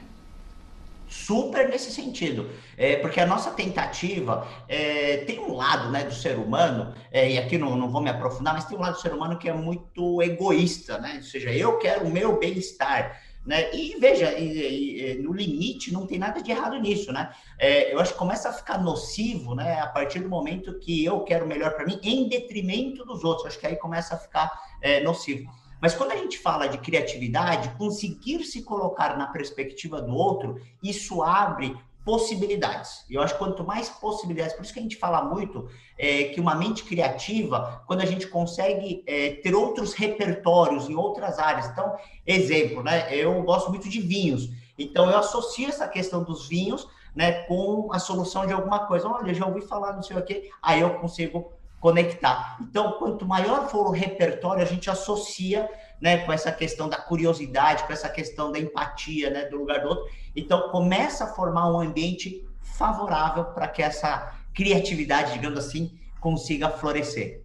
Super 1.10 1.68
nesse 1.68 1.92
sentido. 1.92 2.50
É, 2.78 2.96
porque 2.96 3.20
a 3.20 3.26
nossa 3.26 3.52
tentativa 3.52 4.48
é, 4.70 5.18
tem 5.18 5.38
um 5.38 5.54
lado 5.54 5.92
né, 5.92 6.06
do 6.06 6.14
ser 6.14 6.38
humano, 6.38 6.94
é, 7.12 7.30
e 7.30 7.38
aqui 7.38 7.58
não, 7.58 7.76
não 7.76 7.92
vou 7.92 8.02
me 8.02 8.10
aprofundar, 8.10 8.54
mas 8.54 8.64
tem 8.64 8.78
um 8.78 8.82
lado 8.82 8.94
do 8.94 9.02
ser 9.02 9.14
humano 9.14 9.38
que 9.38 9.50
é 9.50 9.54
muito 9.54 10.22
egoísta, 10.22 10.98
né? 10.98 11.16
Ou 11.18 11.24
seja, 11.24 11.52
eu 11.52 11.78
quero 11.78 12.06
o 12.06 12.10
meu 12.10 12.40
bem-estar. 12.40 13.20
Né? 13.46 13.74
E 13.74 13.98
veja, 14.00 14.38
e, 14.38 15.14
e, 15.14 15.22
no 15.22 15.34
limite 15.34 15.92
não 15.92 16.06
tem 16.06 16.20
nada 16.20 16.44
de 16.44 16.52
errado 16.52 16.80
nisso, 16.80 17.12
né? 17.12 17.32
É, 17.58 17.92
eu 17.92 18.00
acho 18.00 18.14
que 18.14 18.20
começa 18.20 18.50
a 18.50 18.54
ficar 18.54 18.78
nocivo, 18.78 19.56
né? 19.56 19.80
A 19.80 19.88
partir 19.88 20.20
do 20.20 20.30
momento 20.30 20.78
que 20.78 21.04
eu 21.04 21.22
quero 21.22 21.48
melhor 21.48 21.74
para 21.74 21.86
mim, 21.86 22.00
em 22.04 22.30
detrimento 22.30 23.04
dos 23.04 23.24
outros. 23.24 23.48
Acho 23.48 23.60
que 23.60 23.66
aí 23.66 23.76
começa 23.76 24.14
a 24.14 24.18
ficar 24.18 24.52
é, 24.80 25.02
nocivo. 25.02 25.50
Mas 25.82 25.96
quando 25.96 26.12
a 26.12 26.16
gente 26.16 26.38
fala 26.38 26.68
de 26.68 26.78
criatividade, 26.78 27.76
conseguir 27.80 28.44
se 28.44 28.62
colocar 28.62 29.18
na 29.18 29.26
perspectiva 29.26 30.00
do 30.00 30.14
outro, 30.14 30.62
isso 30.84 31.24
abre 31.24 31.76
possibilidades. 32.04 33.06
E 33.10 33.16
eu 33.16 33.22
acho 33.22 33.34
que 33.34 33.40
quanto 33.40 33.64
mais 33.64 33.90
possibilidades, 33.90 34.54
por 34.54 34.64
isso 34.64 34.74
que 34.74 34.80
a 34.80 34.84
gente 34.84 34.98
fala 34.98 35.24
muito 35.24 35.70
é, 35.98 36.26
que 36.26 36.40
uma 36.40 36.56
mente 36.56 36.84
criativa, 36.84 37.84
quando 37.86 38.02
a 38.02 38.06
gente 38.06 38.28
consegue 38.28 39.04
é, 39.08 39.32
ter 39.36 39.54
outros 39.54 39.94
repertórios 39.94 40.90
em 40.90 40.96
outras 40.96 41.38
áreas. 41.38 41.68
Então, 41.68 41.96
exemplo, 42.26 42.84
né? 42.84 43.16
Eu 43.16 43.44
gosto 43.44 43.70
muito 43.70 43.88
de 43.88 44.02
vinhos. 44.02 44.50
Então, 44.78 45.10
eu 45.10 45.18
associo 45.18 45.68
essa 45.68 45.88
questão 45.88 46.24
dos 46.24 46.48
vinhos 46.48 46.88
né, 47.16 47.44
com 47.44 47.90
a 47.94 48.00
solução 48.00 48.46
de 48.46 48.54
alguma 48.54 48.88
coisa. 48.88 49.08
Olha, 49.08 49.34
já 49.34 49.46
ouvi 49.46 49.62
falar 49.62 49.94
não 49.94 50.04
sei 50.04 50.18
o 50.18 50.24
quê, 50.24 50.50
aí 50.62 50.82
eu 50.82 50.96
consigo 50.96 51.52
conectar. 51.80 52.58
Então, 52.62 52.94
quanto 52.94 53.26
maior 53.26 53.68
for 53.68 53.88
o 53.88 53.92
repertório, 53.92 54.62
a 54.62 54.66
gente 54.66 54.90
associa 54.90 55.70
né, 56.02 56.18
com 56.26 56.34
essa 56.34 56.52
questão 56.52 56.90
da 56.90 56.98
curiosidade, 56.98 57.84
com 57.84 57.94
essa 57.94 58.10
questão 58.10 58.52
da 58.52 58.60
empatia, 58.60 59.30
né, 59.30 59.46
do 59.46 59.58
lugar 59.58 59.82
do 59.82 59.90
outro. 59.90 60.06
Então, 60.36 60.70
começa 60.70 61.26
a 61.26 61.28
formar 61.28 61.72
um 61.72 61.80
ambiente 61.80 62.44
favorável 62.62 63.46
para 63.46 63.68
que 63.68 63.84
essa 63.84 64.34
criatividade, 64.54 65.34
digamos 65.34 65.60
assim, 65.60 65.92
consiga 66.20 66.70
florescer. 66.70 67.42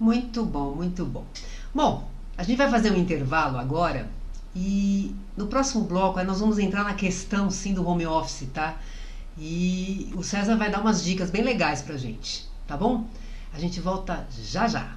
Muito 0.00 0.44
bom, 0.44 0.74
muito 0.74 1.04
bom. 1.04 1.24
Bom, 1.74 2.08
a 2.36 2.42
gente 2.42 2.56
vai 2.56 2.70
fazer 2.70 2.90
um 2.90 2.96
intervalo 2.96 3.58
agora 3.58 4.08
e 4.54 5.14
no 5.36 5.46
próximo 5.46 5.84
bloco 5.84 6.22
nós 6.22 6.40
vamos 6.40 6.58
entrar 6.58 6.84
na 6.84 6.94
questão 6.94 7.50
sim 7.50 7.74
do 7.74 7.86
home 7.86 8.06
office, 8.06 8.48
tá? 8.52 8.76
E 9.38 10.12
o 10.16 10.22
César 10.22 10.56
vai 10.56 10.70
dar 10.70 10.80
umas 10.80 11.02
dicas 11.04 11.30
bem 11.30 11.42
legais 11.42 11.82
pra 11.82 11.96
gente, 11.96 12.46
tá 12.66 12.76
bom? 12.76 13.06
A 13.52 13.58
gente 13.58 13.80
volta 13.80 14.26
já 14.30 14.68
já. 14.68 14.96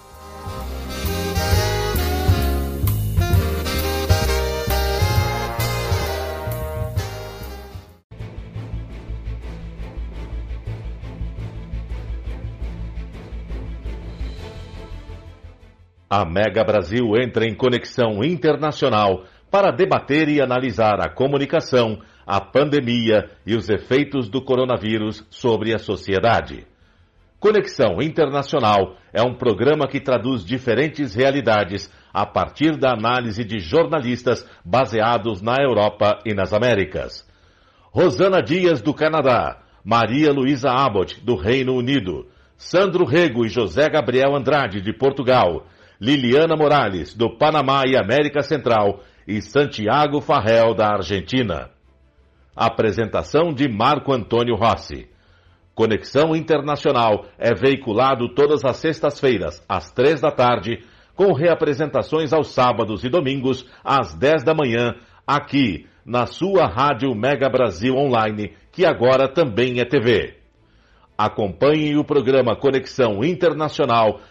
A 16.13 16.25
Mega 16.25 16.61
Brasil 16.61 17.15
entra 17.15 17.45
em 17.45 17.55
conexão 17.55 18.21
internacional 18.21 19.23
para 19.49 19.71
debater 19.71 20.27
e 20.27 20.41
analisar 20.41 20.99
a 20.99 21.07
comunicação, 21.07 22.01
a 22.27 22.41
pandemia 22.41 23.29
e 23.45 23.55
os 23.55 23.69
efeitos 23.69 24.27
do 24.27 24.41
coronavírus 24.41 25.25
sobre 25.29 25.73
a 25.73 25.79
sociedade. 25.79 26.67
Conexão 27.39 28.01
Internacional 28.01 28.97
é 29.13 29.21
um 29.21 29.35
programa 29.35 29.87
que 29.87 30.01
traduz 30.01 30.43
diferentes 30.43 31.15
realidades 31.15 31.89
a 32.13 32.25
partir 32.25 32.75
da 32.75 32.91
análise 32.91 33.45
de 33.45 33.59
jornalistas 33.59 34.45
baseados 34.65 35.41
na 35.41 35.63
Europa 35.63 36.19
e 36.25 36.33
nas 36.33 36.51
Américas. 36.51 37.25
Rosana 37.89 38.41
Dias, 38.43 38.81
do 38.81 38.93
Canadá, 38.93 39.61
Maria 39.81 40.33
Luísa 40.33 40.71
Abbott, 40.71 41.23
do 41.23 41.37
Reino 41.37 41.73
Unido, 41.73 42.27
Sandro 42.57 43.05
Rego 43.05 43.45
e 43.45 43.49
José 43.49 43.87
Gabriel 43.87 44.35
Andrade, 44.35 44.81
de 44.81 44.91
Portugal, 44.91 45.65
Liliana 46.01 46.55
Morales, 46.55 47.13
do 47.13 47.29
Panamá 47.29 47.83
e 47.85 47.95
América 47.95 48.41
Central, 48.41 49.01
e 49.27 49.39
Santiago 49.39 50.19
Farrell, 50.19 50.73
da 50.73 50.87
Argentina. 50.87 51.69
Apresentação 52.55 53.53
de 53.53 53.69
Marco 53.69 54.11
Antônio 54.11 54.55
Rossi. 54.55 55.07
Conexão 55.75 56.35
Internacional 56.35 57.25
é 57.37 57.53
veiculado 57.53 58.33
todas 58.33 58.65
as 58.65 58.77
sextas-feiras, 58.77 59.63
às 59.69 59.91
três 59.91 60.19
da 60.19 60.31
tarde, 60.31 60.83
com 61.15 61.33
reapresentações 61.33 62.33
aos 62.33 62.47
sábados 62.47 63.03
e 63.03 63.09
domingos, 63.09 63.63
às 63.83 64.15
dez 64.15 64.43
da 64.43 64.55
manhã, 64.55 64.95
aqui, 65.27 65.85
na 66.03 66.25
sua 66.25 66.65
Rádio 66.65 67.13
Mega 67.13 67.47
Brasil 67.47 67.95
Online, 67.95 68.53
que 68.71 68.87
agora 68.87 69.27
também 69.27 69.79
é 69.79 69.85
TV. 69.85 70.41
Acompanhe 71.15 71.95
o 71.97 72.03
programa 72.03 72.55
Conexão 72.55 73.23
Internacional 73.23 74.19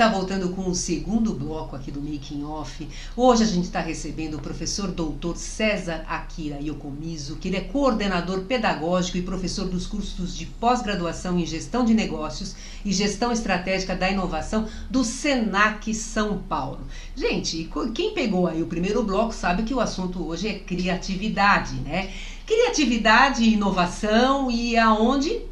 Está 0.00 0.10
voltando 0.10 0.48
com 0.54 0.62
o 0.62 0.74
segundo 0.74 1.34
bloco 1.34 1.76
aqui 1.76 1.90
do 1.90 2.00
Making 2.00 2.42
Off. 2.44 2.88
Hoje 3.14 3.42
a 3.42 3.46
gente 3.46 3.66
está 3.66 3.80
recebendo 3.80 4.38
o 4.38 4.40
professor 4.40 4.90
doutor 4.90 5.36
César 5.36 6.06
Akira 6.08 6.58
Yokomizo, 6.58 7.36
que 7.36 7.48
ele 7.48 7.58
é 7.58 7.60
coordenador 7.60 8.44
pedagógico 8.44 9.18
e 9.18 9.22
professor 9.22 9.68
dos 9.68 9.86
cursos 9.86 10.34
de 10.34 10.46
pós-graduação 10.46 11.38
em 11.38 11.44
gestão 11.44 11.84
de 11.84 11.92
negócios 11.92 12.56
e 12.82 12.90
gestão 12.90 13.30
estratégica 13.30 13.94
da 13.94 14.10
inovação 14.10 14.66
do 14.88 15.04
Senac 15.04 15.92
São 15.92 16.38
Paulo. 16.38 16.80
Gente, 17.14 17.70
quem 17.94 18.14
pegou 18.14 18.46
aí 18.46 18.62
o 18.62 18.66
primeiro 18.66 19.02
bloco 19.02 19.34
sabe 19.34 19.64
que 19.64 19.74
o 19.74 19.80
assunto 19.80 20.26
hoje 20.26 20.48
é 20.48 20.58
criatividade, 20.60 21.74
né? 21.74 22.10
Criatividade 22.46 23.44
inovação 23.44 24.50
e 24.50 24.78
aonde? 24.78 25.42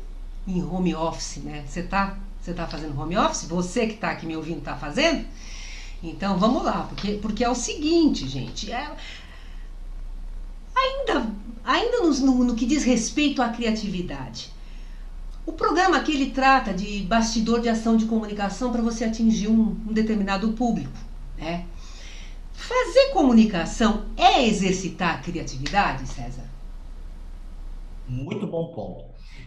Em 0.47 0.63
home 0.65 0.95
office, 0.95 1.37
né? 1.45 1.65
Você 1.67 1.83
tá 1.83 2.17
você 2.49 2.53
está 2.53 2.67
fazendo 2.67 2.99
home 2.99 3.17
office? 3.17 3.45
Você 3.45 3.87
que 3.87 3.95
está 3.95 4.11
aqui 4.11 4.27
me 4.27 4.37
ouvindo 4.37 4.59
está 4.59 4.75
fazendo? 4.75 5.27
Então 6.03 6.39
vamos 6.39 6.65
lá, 6.65 6.87
porque, 6.89 7.13
porque 7.15 7.45
é 7.45 7.51
o 7.51 7.55
seguinte, 7.55 8.27
gente. 8.27 8.73
É, 8.73 8.91
ainda 10.75 11.31
ainda 11.65 11.99
no, 11.99 12.15
no, 12.15 12.45
no 12.45 12.55
que 12.55 12.65
diz 12.65 12.85
respeito 12.85 13.43
à 13.43 13.51
criatividade. 13.51 14.51
O 15.45 15.53
programa 15.53 15.99
aqui 15.99 16.13
ele 16.13 16.31
trata 16.31 16.73
de 16.73 17.03
bastidor 17.03 17.61
de 17.61 17.69
ação 17.69 17.97
de 17.97 18.07
comunicação 18.07 18.71
para 18.71 18.83
você 18.83 19.05
atingir 19.05 19.49
um, 19.49 19.77
um 19.87 19.93
determinado 19.93 20.53
público. 20.53 20.93
Né? 21.37 21.67
Fazer 22.53 23.11
comunicação 23.13 24.07
é 24.17 24.47
exercitar 24.47 25.17
a 25.17 25.19
criatividade, 25.19 26.07
César? 26.07 26.45
Muito 28.07 28.47
bom 28.47 28.69
ponto. 28.69 29.05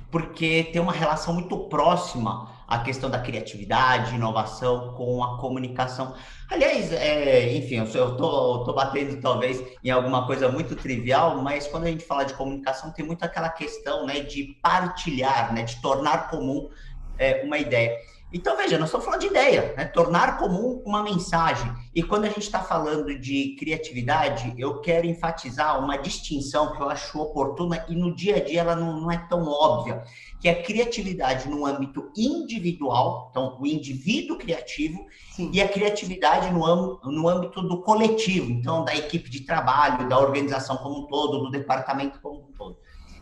Porque 0.09 0.69
tem 0.71 0.81
uma 0.81 0.91
relação 0.91 1.33
muito 1.33 1.57
próxima 1.57 2.49
a 2.71 2.79
questão 2.79 3.09
da 3.09 3.19
criatividade, 3.19 4.15
inovação 4.15 4.93
com 4.93 5.21
a 5.21 5.37
comunicação. 5.37 6.15
Aliás, 6.49 6.93
é, 6.93 7.53
enfim, 7.57 7.75
eu 7.75 7.83
estou 7.83 8.73
batendo 8.73 9.19
talvez 9.19 9.61
em 9.83 9.89
alguma 9.89 10.25
coisa 10.25 10.47
muito 10.47 10.73
trivial, 10.73 11.41
mas 11.41 11.67
quando 11.67 11.83
a 11.83 11.91
gente 11.91 12.05
fala 12.05 12.23
de 12.23 12.33
comunicação, 12.33 12.93
tem 12.93 13.05
muito 13.05 13.25
aquela 13.25 13.49
questão 13.49 14.05
né, 14.05 14.21
de 14.21 14.57
partilhar, 14.61 15.53
né, 15.53 15.63
de 15.63 15.81
tornar 15.81 16.29
comum 16.29 16.69
é, 17.17 17.43
uma 17.43 17.57
ideia. 17.57 17.93
Então, 18.33 18.55
veja, 18.55 18.77
nós 18.77 18.87
estamos 18.87 19.05
falando 19.05 19.21
de 19.21 19.27
ideia, 19.27 19.73
né? 19.75 19.85
tornar 19.85 20.37
comum 20.37 20.81
uma 20.85 21.03
mensagem. 21.03 21.69
E 21.93 22.01
quando 22.01 22.23
a 22.23 22.29
gente 22.29 22.43
está 22.43 22.61
falando 22.61 23.19
de 23.19 23.57
criatividade, 23.59 24.53
eu 24.57 24.79
quero 24.79 25.05
enfatizar 25.05 25.83
uma 25.83 25.97
distinção 25.97 26.73
que 26.73 26.81
eu 26.81 26.89
acho 26.89 27.19
oportuna 27.19 27.85
e 27.89 27.95
no 27.95 28.15
dia 28.15 28.37
a 28.37 28.39
dia 28.39 28.61
ela 28.61 28.75
não, 28.75 29.01
não 29.01 29.11
é 29.11 29.17
tão 29.17 29.45
óbvia, 29.45 30.01
que 30.39 30.47
é 30.47 30.51
a 30.51 30.63
criatividade 30.63 31.49
no 31.49 31.65
âmbito 31.65 32.09
individual, 32.15 33.27
então 33.29 33.57
o 33.59 33.67
indivíduo 33.67 34.37
criativo, 34.37 35.05
Sim. 35.35 35.51
e 35.53 35.61
a 35.61 35.67
criatividade 35.67 36.51
no, 36.51 36.99
no 37.03 37.27
âmbito 37.27 37.61
do 37.61 37.81
coletivo, 37.81 38.49
então 38.49 38.85
da 38.85 38.95
equipe 38.95 39.29
de 39.29 39.41
trabalho, 39.41 40.07
da 40.07 40.17
organização 40.17 40.77
como 40.77 41.03
um 41.03 41.07
todo, 41.07 41.43
do 41.43 41.51
departamento 41.51 42.19
como 42.21 42.47
um 42.47 42.51
todo. 42.53 42.77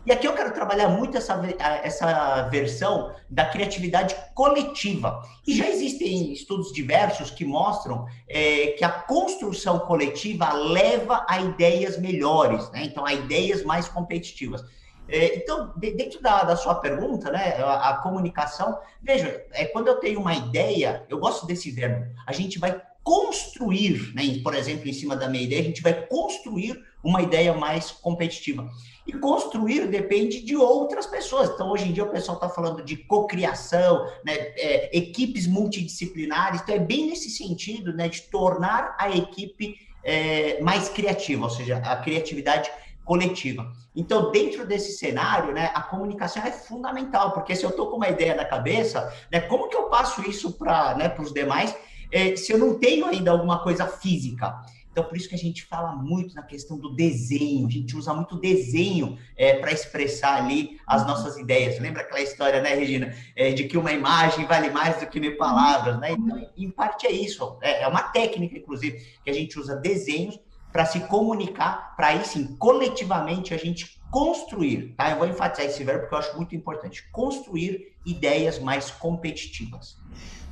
E 0.06 0.12
aqui 0.12 0.26
eu 0.26 0.32
quero 0.32 0.54
trabalhar 0.54 0.88
muito 0.88 1.18
essa, 1.18 1.38
essa 1.82 2.48
versão 2.48 3.14
da 3.28 3.44
criatividade 3.44 4.16
coletiva. 4.34 5.22
E 5.46 5.54
já 5.54 5.68
existem 5.68 6.32
estudos 6.32 6.72
diversos 6.72 7.30
que 7.30 7.44
mostram 7.44 8.06
é, 8.26 8.68
que 8.78 8.84
a 8.84 8.88
construção 8.90 9.78
coletiva 9.80 10.52
leva 10.54 11.24
a 11.28 11.38
ideias 11.40 11.98
melhores, 11.98 12.70
né? 12.70 12.84
então 12.84 13.04
a 13.04 13.12
ideias 13.12 13.62
mais 13.62 13.88
competitivas. 13.88 14.64
É, 15.06 15.36
então, 15.36 15.72
dentro 15.76 16.22
da, 16.22 16.44
da, 16.44 16.56
sua 16.56 16.76
pergunta, 16.76 17.32
né, 17.32 17.56
a, 17.58 17.90
a, 17.90 17.96
comunicação, 17.96 18.78
veja, 19.02 19.44
é 19.50 19.64
quando 19.64 19.88
eu 19.88 19.96
tenho 19.96 20.20
uma 20.20 20.32
ideia, 20.32 21.04
eu 21.08 21.18
gosto 21.18 21.46
desse 21.46 21.68
verbo, 21.72 22.06
a 22.24 22.32
gente 22.32 22.60
vai 22.60 22.80
construir, 23.02 24.14
né, 24.14 24.22
por 24.42 24.54
exemplo, 24.54 24.88
em 24.88 24.92
cima 24.92 25.16
da 25.16 25.28
minha 25.28 25.42
ideia, 25.42 25.62
a 25.62 25.64
gente 25.64 25.82
vai 25.82 26.06
construir 26.06 26.80
uma 27.02 27.22
ideia 27.22 27.52
mais 27.52 27.90
competitiva. 27.90 28.70
E 29.10 29.12
construir 29.18 29.88
depende 29.88 30.40
de 30.40 30.54
outras 30.54 31.04
pessoas. 31.04 31.50
Então, 31.50 31.68
hoje 31.68 31.88
em 31.88 31.92
dia, 31.92 32.04
o 32.04 32.10
pessoal 32.10 32.36
está 32.36 32.48
falando 32.48 32.80
de 32.80 32.96
cocriação, 32.96 34.06
né, 34.24 34.34
é, 34.56 34.96
equipes 34.96 35.48
multidisciplinares. 35.48 36.60
Então, 36.60 36.76
é 36.76 36.78
bem 36.78 37.08
nesse 37.08 37.28
sentido 37.28 37.92
né, 37.92 38.08
de 38.08 38.22
tornar 38.22 38.94
a 38.96 39.10
equipe 39.10 39.74
é, 40.04 40.60
mais 40.62 40.88
criativa, 40.88 41.42
ou 41.42 41.50
seja, 41.50 41.78
a 41.78 41.96
criatividade 41.96 42.70
coletiva. 43.04 43.72
Então, 43.96 44.30
dentro 44.30 44.64
desse 44.64 44.92
cenário, 44.92 45.52
né, 45.52 45.72
a 45.74 45.82
comunicação 45.82 46.44
é 46.44 46.52
fundamental, 46.52 47.32
porque 47.32 47.56
se 47.56 47.64
eu 47.64 47.70
estou 47.70 47.88
com 47.88 47.96
uma 47.96 48.10
ideia 48.10 48.36
na 48.36 48.44
cabeça, 48.44 49.12
né, 49.32 49.40
como 49.40 49.68
que 49.68 49.76
eu 49.76 49.88
passo 49.88 50.22
isso 50.30 50.52
para 50.52 50.94
né, 50.94 51.12
os 51.18 51.32
demais 51.32 51.74
é, 52.12 52.36
se 52.36 52.52
eu 52.52 52.58
não 52.58 52.78
tenho 52.78 53.06
ainda 53.06 53.32
alguma 53.32 53.58
coisa 53.58 53.88
física? 53.88 54.54
Então, 54.92 55.04
por 55.04 55.16
isso 55.16 55.28
que 55.28 55.34
a 55.34 55.38
gente 55.38 55.64
fala 55.64 55.92
muito 55.94 56.34
na 56.34 56.42
questão 56.42 56.76
do 56.76 56.94
desenho, 56.94 57.66
a 57.66 57.70
gente 57.70 57.96
usa 57.96 58.12
muito 58.12 58.36
desenho 58.36 59.16
é, 59.36 59.54
para 59.54 59.72
expressar 59.72 60.42
ali 60.42 60.80
as 60.86 61.06
nossas 61.06 61.36
ideias. 61.36 61.78
Lembra 61.78 62.02
aquela 62.02 62.20
história, 62.20 62.60
né, 62.60 62.74
Regina, 62.74 63.14
é, 63.36 63.52
de 63.52 63.64
que 63.64 63.78
uma 63.78 63.92
imagem 63.92 64.46
vale 64.46 64.68
mais 64.70 64.98
do 64.98 65.06
que 65.06 65.20
mil 65.20 65.36
palavras, 65.36 65.98
né? 66.00 66.12
Então, 66.12 66.48
em 66.56 66.70
parte 66.70 67.06
é 67.06 67.12
isso, 67.12 67.56
é, 67.62 67.82
é 67.82 67.88
uma 67.88 68.02
técnica, 68.02 68.58
inclusive, 68.58 68.98
que 69.22 69.30
a 69.30 69.32
gente 69.32 69.58
usa 69.58 69.76
desenhos 69.76 70.38
para 70.72 70.84
se 70.84 71.00
comunicar, 71.00 71.94
para 71.96 72.08
aí 72.08 72.24
sim, 72.24 72.56
coletivamente, 72.56 73.54
a 73.54 73.56
gente 73.56 74.00
construir, 74.10 74.94
tá? 74.96 75.10
Eu 75.10 75.18
vou 75.18 75.26
enfatizar 75.26 75.66
esse 75.66 75.82
verbo 75.84 76.02
porque 76.02 76.14
eu 76.14 76.18
acho 76.18 76.36
muito 76.36 76.54
importante. 76.54 77.08
Construir 77.12 77.92
ideias 78.04 78.58
mais 78.58 78.90
competitivas. 78.90 79.96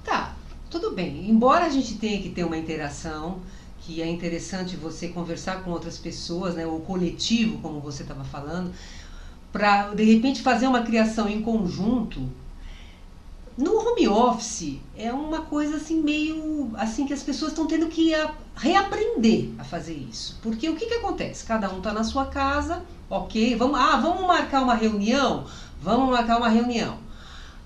Tá, 0.05 0.35
tudo 0.71 0.93
bem. 0.93 1.29
Embora 1.29 1.67
a 1.67 1.69
gente 1.69 1.99
tenha 1.99 2.21
que 2.23 2.31
ter 2.31 2.45
uma 2.45 2.57
interação, 2.57 3.41
que 3.89 4.03
é 4.03 4.07
interessante 4.07 4.77
você 4.77 5.09
conversar 5.09 5.65
com 5.65 5.71
outras 5.71 5.97
pessoas, 5.97 6.55
né, 6.55 6.67
o 6.67 6.79
coletivo, 6.81 7.57
como 7.61 7.81
você 7.81 8.03
estava 8.03 8.23
falando, 8.23 8.71
para 9.51 9.95
de 9.95 10.05
repente 10.05 10.43
fazer 10.43 10.67
uma 10.67 10.83
criação 10.83 11.27
em 11.27 11.41
conjunto. 11.41 12.29
No 13.57 13.79
home 13.79 14.07
office 14.07 14.79
é 14.95 15.11
uma 15.11 15.41
coisa 15.41 15.77
assim 15.77 16.03
meio 16.03 16.71
assim 16.75 17.07
que 17.07 17.15
as 17.15 17.23
pessoas 17.23 17.53
estão 17.53 17.67
tendo 17.67 17.87
que 17.87 18.13
reaprender 18.55 19.53
a 19.59 19.65
fazer 19.65 19.95
isso, 19.95 20.39
porque 20.43 20.69
o 20.69 20.77
que, 20.77 20.85
que 20.85 20.95
acontece? 20.95 21.47
Cada 21.47 21.73
um 21.73 21.79
está 21.79 21.91
na 21.91 22.05
sua 22.05 22.27
casa, 22.27 22.83
ok? 23.09 23.57
Vamos, 23.57 23.81
ah, 23.81 23.97
vamos 23.97 24.27
marcar 24.27 24.63
uma 24.63 24.75
reunião, 24.75 25.47
vamos 25.81 26.11
marcar 26.11 26.37
uma 26.37 26.51
reunião. 26.51 26.99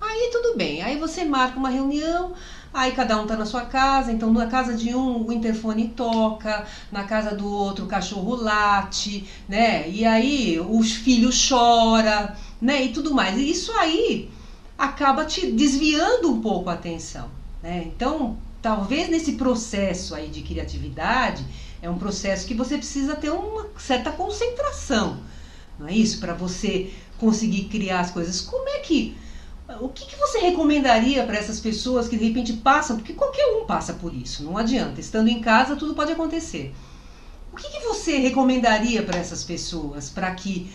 Aí 0.01 0.31
tudo 0.31 0.57
bem, 0.57 0.83
aí 0.83 0.97
você 0.99 1.25
marca 1.25 1.59
uma 1.59 1.69
reunião, 1.69 2.33
Aí 2.73 2.93
cada 2.93 3.21
um 3.21 3.27
tá 3.27 3.37
na 3.37 3.45
sua 3.45 3.67
casa, 3.67 4.11
então 4.11 4.33
na 4.33 4.47
casa 4.47 4.75
de 4.75 4.95
um 4.95 5.27
o 5.27 5.33
interfone 5.33 5.89
toca, 5.89 6.67
na 6.91 7.05
casa 7.05 7.37
do 7.37 7.47
outro 7.47 7.85
o 7.85 7.89
cachorro 7.89 8.35
late, 8.35 9.29
né? 9.47 9.89
E 9.91 10.07
aí 10.07 10.59
os 10.59 10.93
filhos 10.93 11.35
choram, 11.35 12.33
né? 12.61 12.85
E 12.85 12.89
tudo 12.93 13.13
mais. 13.13 13.37
E 13.37 13.51
isso 13.51 13.73
aí 13.73 14.31
acaba 14.79 15.27
te 15.27 15.51
desviando 15.51 16.33
um 16.33 16.41
pouco 16.41 16.71
a 16.71 16.73
atenção, 16.73 17.29
né? 17.63 17.85
Então, 17.95 18.39
talvez 18.63 19.09
nesse 19.09 19.33
processo 19.33 20.15
aí 20.15 20.29
de 20.29 20.41
criatividade, 20.41 21.45
é 21.83 21.91
um 21.91 21.99
processo 21.99 22.47
que 22.47 22.55
você 22.55 22.79
precisa 22.79 23.15
ter 23.17 23.31
uma 23.31 23.67
certa 23.77 24.11
concentração, 24.11 25.19
não 25.79 25.89
é 25.89 25.93
isso? 25.93 26.21
Para 26.21 26.33
você 26.33 26.91
conseguir 27.19 27.65
criar 27.65 28.01
as 28.01 28.11
coisas. 28.11 28.41
Como 28.41 28.69
é 28.69 28.79
que 28.79 29.15
o 29.81 29.89
que, 29.89 30.07
que 30.07 30.17
você 30.17 30.39
recomendaria 30.39 31.25
para 31.25 31.37
essas 31.37 31.61
pessoas 31.61 32.09
que 32.09 32.17
de 32.17 32.27
repente 32.27 32.53
passam, 32.55 32.97
porque 32.97 33.13
qualquer 33.13 33.47
um 33.57 33.67
passa 33.67 33.95
por 33.95 34.15
isso, 34.15 34.43
não 34.43 34.57
adianta. 34.57 35.01
Estando 35.01 35.29
em 35.29 35.41
casa, 35.41 35.77
tudo 35.77 35.95
pode 35.95 36.13
acontecer. 36.13 36.75
O 37.53 37.57
que, 37.57 37.69
que 37.71 37.85
você 37.85 38.17
recomendaria 38.17 39.03
para 39.03 39.19
essas 39.19 39.45
pessoas 39.45 40.09
para 40.09 40.31
que 40.35 40.71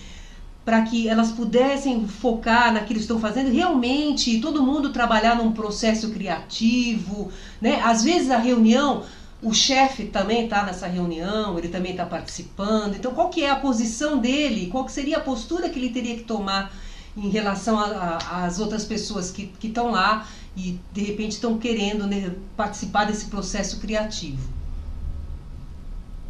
para 0.63 0.81
que 0.81 1.07
elas 1.07 1.31
pudessem 1.31 2.05
focar 2.09 2.73
naquilo 2.73 2.95
que 2.95 3.03
estão 3.03 3.21
fazendo, 3.21 3.49
realmente 3.49 4.41
todo 4.41 4.61
mundo 4.61 4.91
trabalhar 4.91 5.33
num 5.35 5.53
processo 5.53 6.09
criativo, 6.09 7.31
né? 7.61 7.79
Às 7.85 8.03
vezes 8.03 8.29
a 8.29 8.37
reunião, 8.37 9.03
o 9.41 9.53
chefe 9.53 10.07
também 10.07 10.43
está 10.43 10.63
nessa 10.63 10.85
reunião, 10.85 11.57
ele 11.57 11.69
também 11.69 11.91
está 11.91 12.05
participando. 12.05 12.95
Então, 12.95 13.13
qual 13.13 13.29
que 13.29 13.45
é 13.45 13.49
a 13.49 13.55
posição 13.55 14.17
dele? 14.17 14.67
Qual 14.67 14.83
que 14.83 14.91
seria 14.91 15.19
a 15.19 15.21
postura 15.21 15.69
que 15.69 15.79
ele 15.79 15.89
teria 15.89 16.17
que 16.17 16.23
tomar 16.23 16.69
em 17.17 17.29
relação 17.29 17.79
às 17.79 18.59
outras 18.59 18.85
pessoas 18.85 19.31
que 19.31 19.51
estão 19.63 19.91
lá 19.91 20.27
e 20.55 20.79
de 20.91 21.03
repente 21.03 21.31
estão 21.31 21.57
querendo 21.57 22.05
né, 22.07 22.33
participar 22.55 23.05
desse 23.05 23.25
processo 23.25 23.79
criativo. 23.79 24.57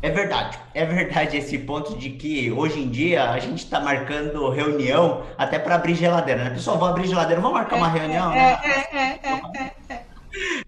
É 0.02 0.12
verdade, 0.12 0.60
é 0.76 0.86
verdade 0.86 1.38
esse 1.38 1.58
ponto 1.58 1.98
de 1.98 2.12
que 2.12 2.52
hoje 2.52 2.80
em 2.80 2.90
dia 2.90 3.32
a 3.32 3.40
gente 3.40 3.64
está 3.64 3.80
marcando 3.80 4.48
reunião 4.50 5.26
até 5.38 5.58
para 5.58 5.76
abrir 5.76 5.96
geladeira, 5.96 6.44
né? 6.44 6.50
Pessoal, 6.52 6.78
vou 6.78 6.88
abrir 6.88 7.08
geladeira, 7.08 7.42
vamos 7.42 7.58
marcar 7.58 7.78
é, 7.78 7.80
uma 7.80 7.88
reunião? 7.88 8.32
É, 8.32 8.36
né? 8.36 8.60
é, 8.64 8.98
é, 8.98 9.20
é, 9.24 9.98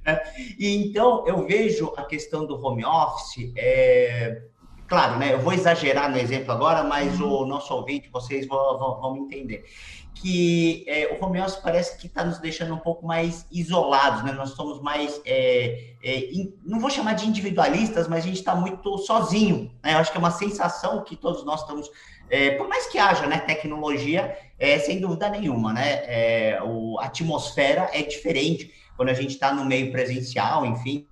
é, 0.06 0.20
E 0.58 0.76
então 0.76 1.28
eu 1.28 1.46
vejo 1.46 1.94
a 1.96 2.04
questão 2.04 2.46
do 2.46 2.60
home 2.60 2.84
office, 2.84 3.52
é, 3.56 4.42
claro, 4.89 5.17
né? 5.17 5.34
Eu 5.34 5.39
vou 5.39 5.54
exagerar 5.54 6.10
no 6.12 6.17
exemplo 6.17 6.52
agora, 6.52 6.84
mas 6.84 7.21
o 7.21 7.45
nosso 7.45 7.73
ouvinte, 7.73 8.10
vocês 8.12 8.47
vão, 8.47 8.78
vão, 8.78 8.99
vão 8.99 9.17
entender 9.17 9.63
que 10.21 10.84
é, 10.88 11.08
o 11.13 11.23
home 11.23 11.39
office 11.39 11.56
parece 11.56 11.97
que 11.97 12.08
está 12.08 12.23
nos 12.25 12.39
deixando 12.39 12.73
um 12.73 12.80
pouco 12.80 13.06
mais 13.06 13.45
isolados, 13.52 14.23
né? 14.23 14.32
Nós 14.34 14.52
somos 14.52 14.82
mais, 14.82 15.21
é, 15.25 15.93
é, 16.04 16.17
in, 16.32 16.54
não 16.63 16.80
vou 16.80 16.89
chamar 16.89 17.13
de 17.13 17.28
individualistas, 17.28 18.08
mas 18.08 18.23
a 18.23 18.28
gente 18.28 18.39
está 18.39 18.54
muito 18.54 18.97
sozinho, 18.99 19.71
né? 19.82 19.93
Eu 19.93 19.99
acho 19.99 20.12
que 20.12 20.17
é 20.17 20.19
uma 20.19 20.32
sensação 20.32 21.04
que 21.04 21.15
todos 21.15 21.45
nós 21.45 21.62
estamos, 21.62 21.89
é, 22.30 22.52
por 22.52 22.67
mais 22.67 22.88
que 22.88 22.97
haja, 22.97 23.25
né, 23.28 23.39
tecnologia, 23.39 24.38
é, 24.58 24.78
sem 24.80 24.99
dúvida 24.99 25.30
nenhuma, 25.30 25.71
né? 25.71 26.02
É, 26.06 26.60
o, 26.63 26.99
a 26.99 27.06
atmosfera 27.06 27.89
é 27.93 28.02
diferente 28.02 28.73
quando 28.97 29.10
a 29.10 29.13
gente 29.13 29.32
está 29.32 29.54
no 29.54 29.63
meio 29.63 29.89
presencial, 29.91 30.65
enfim, 30.65 31.08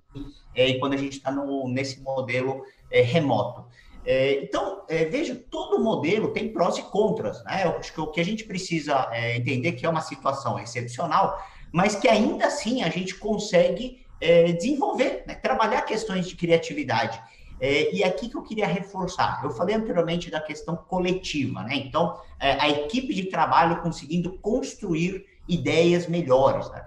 e 0.54 0.74
quando 0.74 0.92
a 0.92 0.98
gente 0.98 1.16
está 1.16 1.32
nesse 1.66 2.00
modelo 2.00 2.62
remoto. 2.90 3.64
É, 4.10 4.42
então, 4.42 4.86
é, 4.88 5.04
veja, 5.04 5.38
todo 5.50 5.84
modelo 5.84 6.32
tem 6.32 6.50
prós 6.50 6.78
e 6.78 6.82
contras. 6.82 7.44
Né? 7.44 7.64
Eu 7.66 7.76
acho 7.76 7.92
que 7.92 8.00
o 8.00 8.06
que 8.06 8.18
a 8.18 8.24
gente 8.24 8.42
precisa 8.44 9.06
é, 9.12 9.36
entender 9.36 9.72
que 9.72 9.84
é 9.84 9.88
uma 9.88 10.00
situação 10.00 10.58
excepcional, 10.58 11.38
mas 11.70 11.94
que 11.94 12.08
ainda 12.08 12.46
assim 12.46 12.82
a 12.82 12.88
gente 12.88 13.14
consegue 13.16 14.06
é, 14.18 14.52
desenvolver, 14.52 15.24
né? 15.26 15.34
trabalhar 15.34 15.82
questões 15.82 16.26
de 16.26 16.36
criatividade. 16.36 17.20
É, 17.60 17.94
e 17.94 18.02
aqui 18.02 18.30
que 18.30 18.36
eu 18.38 18.42
queria 18.42 18.66
reforçar, 18.66 19.42
eu 19.44 19.50
falei 19.50 19.76
anteriormente 19.76 20.30
da 20.30 20.40
questão 20.40 20.74
coletiva, 20.74 21.62
né? 21.64 21.74
Então, 21.74 22.18
é, 22.40 22.52
a 22.52 22.70
equipe 22.70 23.12
de 23.12 23.24
trabalho 23.24 23.82
conseguindo 23.82 24.38
construir 24.38 25.26
ideias 25.46 26.06
melhores. 26.06 26.70
Né? 26.70 26.86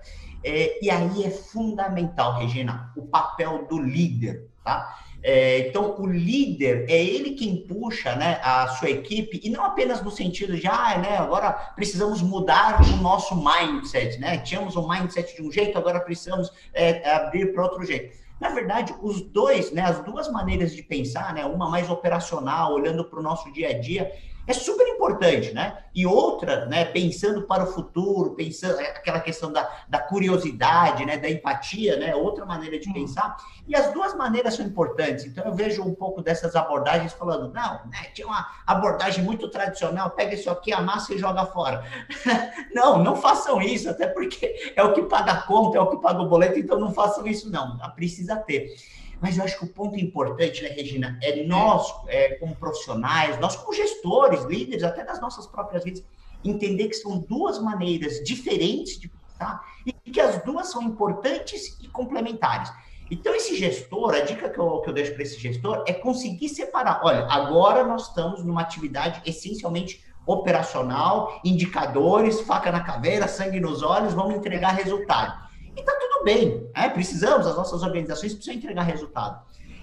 e 0.82 0.90
aí 0.90 1.24
é 1.24 1.30
fundamental, 1.30 2.40
Regina, 2.40 2.92
o 2.98 3.04
papel 3.04 3.68
do 3.68 3.78
líder, 3.78 4.50
tá? 4.64 4.92
É, 5.24 5.68
então, 5.68 5.96
o 6.00 6.08
líder 6.08 6.86
é 6.90 7.04
ele 7.04 7.32
quem 7.32 7.68
puxa 7.68 8.16
né, 8.16 8.40
a 8.44 8.68
sua 8.70 8.90
equipe, 8.90 9.40
e 9.44 9.50
não 9.50 9.64
apenas 9.64 10.02
no 10.02 10.10
sentido 10.10 10.56
de, 10.58 10.66
ah, 10.68 10.98
né, 10.98 11.18
agora 11.18 11.52
precisamos 11.76 12.22
mudar 12.22 12.82
o 12.82 12.98
nosso 12.98 13.36
mindset, 13.36 14.20
né? 14.20 14.40
Tínhamos 14.40 14.76
um 14.76 14.88
mindset 14.88 15.36
de 15.36 15.44
um 15.44 15.52
jeito, 15.52 15.78
agora 15.78 16.00
precisamos 16.00 16.52
é, 16.74 17.08
abrir 17.12 17.54
para 17.54 17.64
outro 17.64 17.86
jeito. 17.86 18.20
Na 18.40 18.50
verdade, 18.50 18.96
os 19.04 19.22
dois, 19.22 19.72
né, 19.72 19.84
as 19.84 20.04
duas 20.04 20.28
maneiras 20.32 20.74
de 20.74 20.82
pensar, 20.82 21.34
né, 21.36 21.46
uma 21.46 21.70
mais 21.70 21.88
operacional, 21.90 22.74
olhando 22.74 23.06
para 23.06 23.20
o 23.20 23.24
nosso 23.24 23.52
dia 23.54 23.70
a 23.70 23.80
dia, 23.80 24.12
é 24.52 24.54
super 24.54 24.88
importante, 24.88 25.52
né? 25.52 25.78
E 25.96 26.06
outra, 26.06 26.66
né, 26.68 26.86
pensando 26.86 27.42
para 27.44 27.64
o 27.64 27.68
futuro, 27.68 28.32
pensando 28.32 28.80
é, 28.80 28.90
aquela 28.92 29.20
questão 29.20 29.52
da, 29.52 29.70
da 29.88 30.00
curiosidade, 30.00 31.06
né, 31.06 31.18
da 31.18 31.30
empatia, 31.30 31.98
né, 31.98 32.16
outra 32.16 32.46
maneira 32.46 32.80
de 32.80 32.92
pensar. 32.94 33.36
E 33.68 33.76
as 33.76 33.92
duas 33.92 34.14
maneiras 34.16 34.54
são 34.54 34.66
importantes. 34.66 35.26
Então 35.26 35.46
eu 35.46 35.54
vejo 35.54 35.82
um 35.84 35.94
pouco 35.94 36.22
dessas 36.22 36.56
abordagens 36.56 37.14
falando, 37.14 37.52
não, 37.54 37.86
né, 37.86 38.08
tinha 38.14 38.28
uma 38.28 38.48
abordagem 38.66 39.24
muito 39.24 39.50
tradicional, 39.50 40.12
pega 40.12 40.36
isso 40.36 40.50
aqui, 40.50 40.72
amassa 40.72 41.14
e 41.14 41.18
joga 41.18 41.46
fora. 41.46 41.84
não, 42.74 43.02
não 43.04 43.16
façam 43.16 43.62
isso, 43.62 43.90
até 43.90 44.08
porque 44.08 44.74
é 44.76 44.84
o 44.84 44.94
que 44.94 45.04
paga 45.04 45.32
a 45.32 45.42
conta, 45.42 45.78
é 45.78 45.82
o 45.82 45.88
que 45.88 45.98
paga 45.98 46.22
o 46.22 46.28
boleto, 46.28 46.60
então 46.60 46.80
não 46.80 46.94
façam 46.94 47.26
isso 47.26 47.50
não. 47.50 47.78
Precisa 47.96 48.36
ter. 48.36 48.76
Mas 49.22 49.38
eu 49.38 49.44
acho 49.44 49.60
que 49.60 49.66
o 49.66 49.70
ponto 49.70 50.00
importante, 50.00 50.64
né, 50.64 50.70
Regina, 50.70 51.20
é 51.22 51.44
nós, 51.44 51.94
é, 52.08 52.36
como 52.36 52.56
profissionais, 52.56 53.40
nós 53.40 53.56
como 53.56 53.72
gestores, 53.72 54.44
líderes, 54.46 54.84
até 54.84 55.06
das 55.06 55.22
nossas 55.22 55.46
próprias 55.46 55.84
vidas, 55.84 56.04
entender 56.44 56.88
que 56.88 56.96
são 56.96 57.20
duas 57.20 57.60
maneiras 57.62 58.24
diferentes 58.24 59.00
de 59.00 59.10
pensar 59.10 59.62
e 59.86 59.94
que 59.94 60.20
as 60.20 60.44
duas 60.44 60.72
são 60.72 60.82
importantes 60.82 61.80
e 61.80 61.88
complementares. 61.88 62.72
Então, 63.12 63.36
esse 63.36 63.56
gestor, 63.56 64.16
a 64.16 64.22
dica 64.22 64.50
que 64.50 64.58
eu, 64.58 64.80
que 64.80 64.90
eu 64.90 64.94
deixo 64.94 65.14
para 65.14 65.24
esse 65.24 65.38
gestor 65.38 65.84
é 65.86 65.94
conseguir 65.94 66.50
separar. 66.50 67.02
Olha, 67.04 67.28
agora 67.30 67.84
nós 67.84 68.08
estamos 68.08 68.44
numa 68.44 68.62
atividade 68.62 69.22
essencialmente 69.26 70.04
operacional, 70.26 71.40
indicadores, 71.44 72.42
faca 72.42 72.72
na 72.72 72.82
caveira, 72.82 73.28
sangue 73.28 73.60
nos 73.60 73.84
olhos, 73.84 74.14
vamos 74.14 74.36
entregar 74.36 74.72
resultado. 74.72 75.51
E 75.82 75.84
tá 75.84 75.98
tudo 76.00 76.24
bem, 76.24 76.70
né? 76.76 76.89
precisamos, 76.89 77.48
as 77.48 77.56
nossas 77.56 77.82
organizações 77.82 78.34
precisam 78.34 78.56
entregar 78.56 78.84
resultado. 78.84 79.41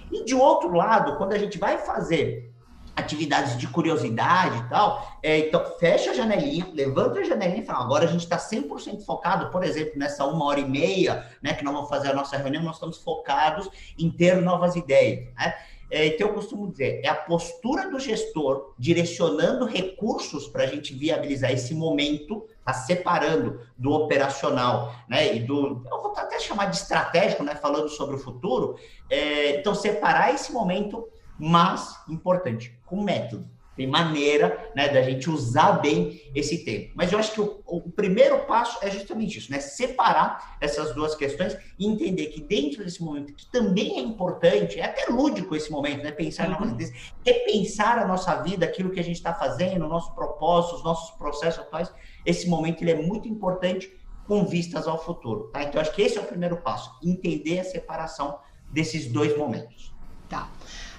E 0.09 0.23
de 0.23 0.33
outro 0.33 0.71
lado, 0.73 1.17
quando 1.17 1.33
a 1.33 1.37
gente 1.37 1.57
vai 1.57 1.77
fazer 1.77 2.49
atividades 2.95 3.57
de 3.57 3.67
curiosidade 3.67 4.57
e 4.57 4.69
tal, 4.69 5.19
é, 5.21 5.39
então 5.39 5.63
fecha 5.77 6.11
a 6.11 6.13
janelinha, 6.13 6.67
levanta 6.73 7.19
a 7.19 7.23
janelinha 7.23 7.61
e 7.61 7.65
fala, 7.65 7.83
agora 7.83 8.05
a 8.05 8.07
gente 8.07 8.23
está 8.23 8.37
100% 8.37 9.03
focado, 9.05 9.49
por 9.51 9.63
exemplo, 9.63 9.93
nessa 9.97 10.25
uma 10.25 10.45
hora 10.45 10.59
e 10.59 10.67
meia, 10.67 11.25
né, 11.41 11.53
que 11.53 11.63
nós 11.63 11.73
vamos 11.73 11.89
fazer 11.89 12.09
a 12.09 12.13
nossa 12.13 12.37
reunião, 12.37 12.63
nós 12.63 12.75
estamos 12.75 12.97
focados 12.97 13.69
em 13.97 14.09
ter 14.09 14.41
novas 14.41 14.75
ideias, 14.75 15.27
né? 15.35 15.53
É, 15.89 16.05
então, 16.05 16.27
eu 16.27 16.33
costumo 16.33 16.69
dizer, 16.69 17.01
é 17.03 17.07
a 17.07 17.15
postura 17.15 17.89
do 17.89 17.99
gestor 17.99 18.73
direcionando 18.77 19.65
recursos 19.65 20.47
para 20.47 20.63
a 20.63 20.67
gente 20.67 20.93
viabilizar 20.93 21.51
esse 21.51 21.73
momento, 21.73 22.45
tá 22.63 22.73
separando 22.73 23.61
do 23.77 23.91
operacional, 23.91 24.93
né? 25.07 25.35
E 25.35 25.39
do, 25.39 25.83
eu 25.91 26.01
vou 26.01 26.13
até 26.15 26.39
chamar 26.39 26.65
de 26.65 26.77
estratégico, 26.77 27.43
né? 27.43 27.55
Falando 27.55 27.89
sobre 27.89 28.15
o 28.15 28.19
futuro. 28.19 28.75
É, 29.09 29.59
então, 29.59 29.73
separar 29.73 30.33
esse 30.33 30.51
momento, 30.51 31.07
mas 31.37 31.95
importante, 32.07 32.77
com 32.85 33.01
método 33.01 33.49
tem 33.79 33.87
maneira 33.87 34.71
né, 34.75 34.89
da 34.89 35.01
gente 35.01 35.29
usar 35.29 35.71
bem 35.79 36.21
esse 36.35 36.65
tempo. 36.65 36.91
Mas 36.95 37.13
eu 37.13 37.17
acho 37.17 37.31
que 37.31 37.39
o, 37.39 37.61
o, 37.65 37.89
primeiro 37.89 38.39
passo 38.39 38.77
é 38.81 38.91
justamente 38.91 39.37
isso, 39.37 39.49
né? 39.49 39.61
Separar 39.61 40.57
essas 40.59 40.93
duas 40.93 41.15
questões 41.15 41.57
e 41.79 41.87
entender 41.87 42.25
que 42.25 42.41
dentro 42.41 42.83
desse 42.83 43.01
momento, 43.01 43.33
que 43.33 43.49
também 43.49 43.97
é 43.97 44.01
importante, 44.01 44.81
é 44.81 44.83
até 44.83 45.05
lúdico 45.09 45.55
esse 45.55 45.71
momento, 45.71 46.03
né? 46.03 46.11
Pensar 46.11 46.49
uhum. 46.49 46.65
na 46.65 46.77
repensar 47.25 47.99
a 47.99 48.05
nossa 48.05 48.35
vida, 48.43 48.65
aquilo 48.65 48.89
que 48.89 48.99
a 48.99 49.03
gente 49.03 49.15
está 49.15 49.33
fazendo, 49.33 49.85
o 49.85 49.87
nosso 49.87 50.13
propósito, 50.13 50.75
os 50.75 50.83
nossos 50.83 51.11
processos 51.11 51.61
atuais. 51.61 51.89
Esse 52.25 52.49
momento 52.49 52.81
ele 52.81 52.91
é 52.91 53.01
muito 53.01 53.29
importante 53.29 53.89
com 54.27 54.45
vistas 54.45 54.89
ao 54.89 55.01
futuro. 55.01 55.51
Tá? 55.53 55.63
Então, 55.63 55.79
acho 55.79 55.93
que 55.93 56.01
esse 56.01 56.17
é 56.17 56.21
o 56.21 56.25
primeiro 56.25 56.57
passo, 56.57 56.91
entender 57.01 57.61
a 57.61 57.63
separação 57.63 58.39
desses 58.69 59.09
dois 59.09 59.37
momentos. 59.37 59.93
Tá. 60.27 60.49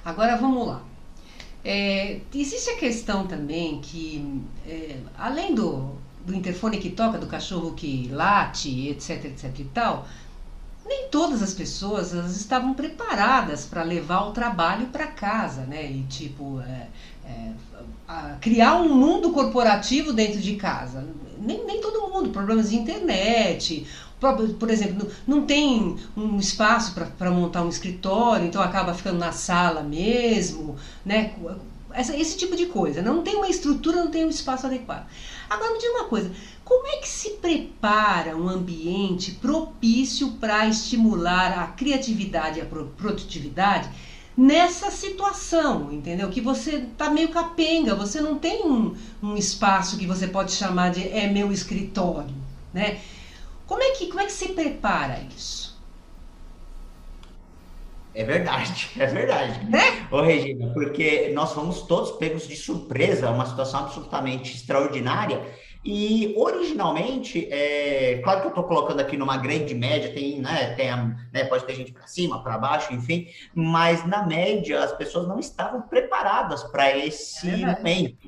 Agora 0.03 0.35
vamos 0.39 0.67
lá. 0.67 0.90
É, 1.65 2.21
existe 2.35 2.71
a 2.71 2.77
questão 2.77 3.27
também 3.27 3.81
que, 3.81 4.43
é, 4.67 4.97
além 5.19 5.55
do, 5.55 5.91
do 6.25 6.35
interfone 6.35 6.79
que 6.79 6.91
toca, 6.91 7.19
do 7.19 7.27
cachorro 7.27 7.73
que 7.73 8.09
late, 8.09 8.89
etc, 8.89 9.27
etc 9.27 9.59
e 9.59 9.65
tal, 9.65 10.07
nem 10.87 11.09
todas 11.09 11.43
as 11.43 11.53
pessoas 11.53 12.15
elas 12.15 12.37
estavam 12.37 12.75
preparadas 12.75 13.67
para 13.67 13.83
levar 13.83 14.29
o 14.29 14.33
trabalho 14.33 14.87
para 14.89 15.07
casa, 15.07 15.63
né? 15.63 15.91
E 15.91 16.03
tipo, 16.05 16.61
é, 16.61 16.89
é 17.27 17.53
criar 18.41 18.81
um 18.81 18.95
mundo 18.95 19.31
corporativo 19.31 20.13
dentro 20.13 20.41
de 20.41 20.57
casa. 20.57 21.07
Nem, 21.39 21.65
nem 21.65 21.81
todo 21.81 22.09
mundo, 22.09 22.31
problemas 22.31 22.71
de 22.71 22.77
internet, 22.77 23.87
por 24.59 24.71
exemplo, 24.71 25.09
não 25.27 25.47
tem 25.47 25.97
um 26.17 26.39
espaço 26.39 26.95
para 26.95 27.31
montar 27.31 27.63
um 27.63 27.69
escritório, 27.69 28.47
então 28.47 28.61
acaba 28.61 28.93
ficando 28.93 29.19
na 29.19 29.33
sala 29.33 29.83
mesmo, 29.83 30.77
né? 31.05 31.35
Essa, 31.93 32.17
esse 32.17 32.37
tipo 32.37 32.55
de 32.55 32.67
coisa. 32.67 33.03
Não 33.03 33.23
tem 33.23 33.37
uma 33.37 33.49
estrutura, 33.49 34.05
não 34.05 34.11
tem 34.11 34.25
um 34.25 34.29
espaço 34.29 34.67
adequado. 34.67 35.07
Agora 35.49 35.73
me 35.73 35.79
diga 35.79 35.93
uma 35.93 36.05
coisa: 36.05 36.31
como 36.65 36.87
é 36.87 36.97
que 36.99 37.09
se 37.09 37.31
prepara 37.31 38.37
um 38.37 38.49
ambiente 38.49 39.33
propício 39.33 40.33
para 40.33 40.67
estimular 40.69 41.59
a 41.59 41.67
criatividade 41.69 42.59
e 42.59 42.63
a 42.63 42.67
produtividade? 42.67 43.91
nessa 44.37 44.91
situação, 44.91 45.93
entendeu? 45.93 46.31
Que 46.31 46.41
você 46.41 46.87
tá 46.97 47.11
meio 47.11 47.29
capenga, 47.29 47.95
você 47.95 48.23
não 48.23 48.39
tem 48.39 48.65
um, 48.65 48.95
um 49.23 49.37
espaço 49.37 49.99
que 49.99 50.07
você 50.07 50.27
pode 50.29 50.53
chamar 50.53 50.93
de 50.93 51.07
é 51.09 51.27
meu 51.27 51.53
escritório, 51.53 52.35
né? 52.73 53.01
Como 53.71 53.85
é 53.85 53.93
que, 53.93 54.09
como 54.09 54.19
é 54.19 54.25
que 54.25 54.33
se 54.33 54.49
prepara 54.49 55.21
isso? 55.33 55.81
É 58.13 58.25
verdade, 58.25 58.91
é 58.99 59.07
verdade. 59.07 59.65
Né? 59.71 60.09
Ô, 60.11 60.21
Regina, 60.21 60.73
porque 60.75 61.31
nós 61.33 61.53
fomos 61.53 61.83
todos 61.83 62.11
pegos 62.19 62.49
de 62.49 62.57
surpresa, 62.57 63.31
uma 63.31 63.47
situação 63.47 63.85
absolutamente 63.85 64.57
extraordinária. 64.57 65.41
E 65.85 66.35
originalmente, 66.37 67.47
é, 67.49 68.21
claro 68.25 68.41
que 68.41 68.47
eu 68.47 68.51
estou 68.51 68.65
colocando 68.65 68.99
aqui 68.99 69.17
numa 69.17 69.37
grande 69.37 69.73
média, 69.73 70.13
tem, 70.13 70.41
né, 70.41 70.75
tem 70.75 70.91
né, 71.33 71.45
pode 71.45 71.65
ter 71.65 71.77
gente 71.77 71.93
para 71.93 72.09
cima, 72.09 72.43
para 72.43 72.59
baixo, 72.59 72.93
enfim, 72.93 73.29
mas 73.55 74.05
na 74.05 74.27
média 74.27 74.83
as 74.83 74.93
pessoas 74.93 75.29
não 75.29 75.39
estavam 75.39 75.83
preparadas 75.83 76.65
para 76.65 76.99
esse 76.99 77.49
é 77.49 77.57
momento. 77.59 78.19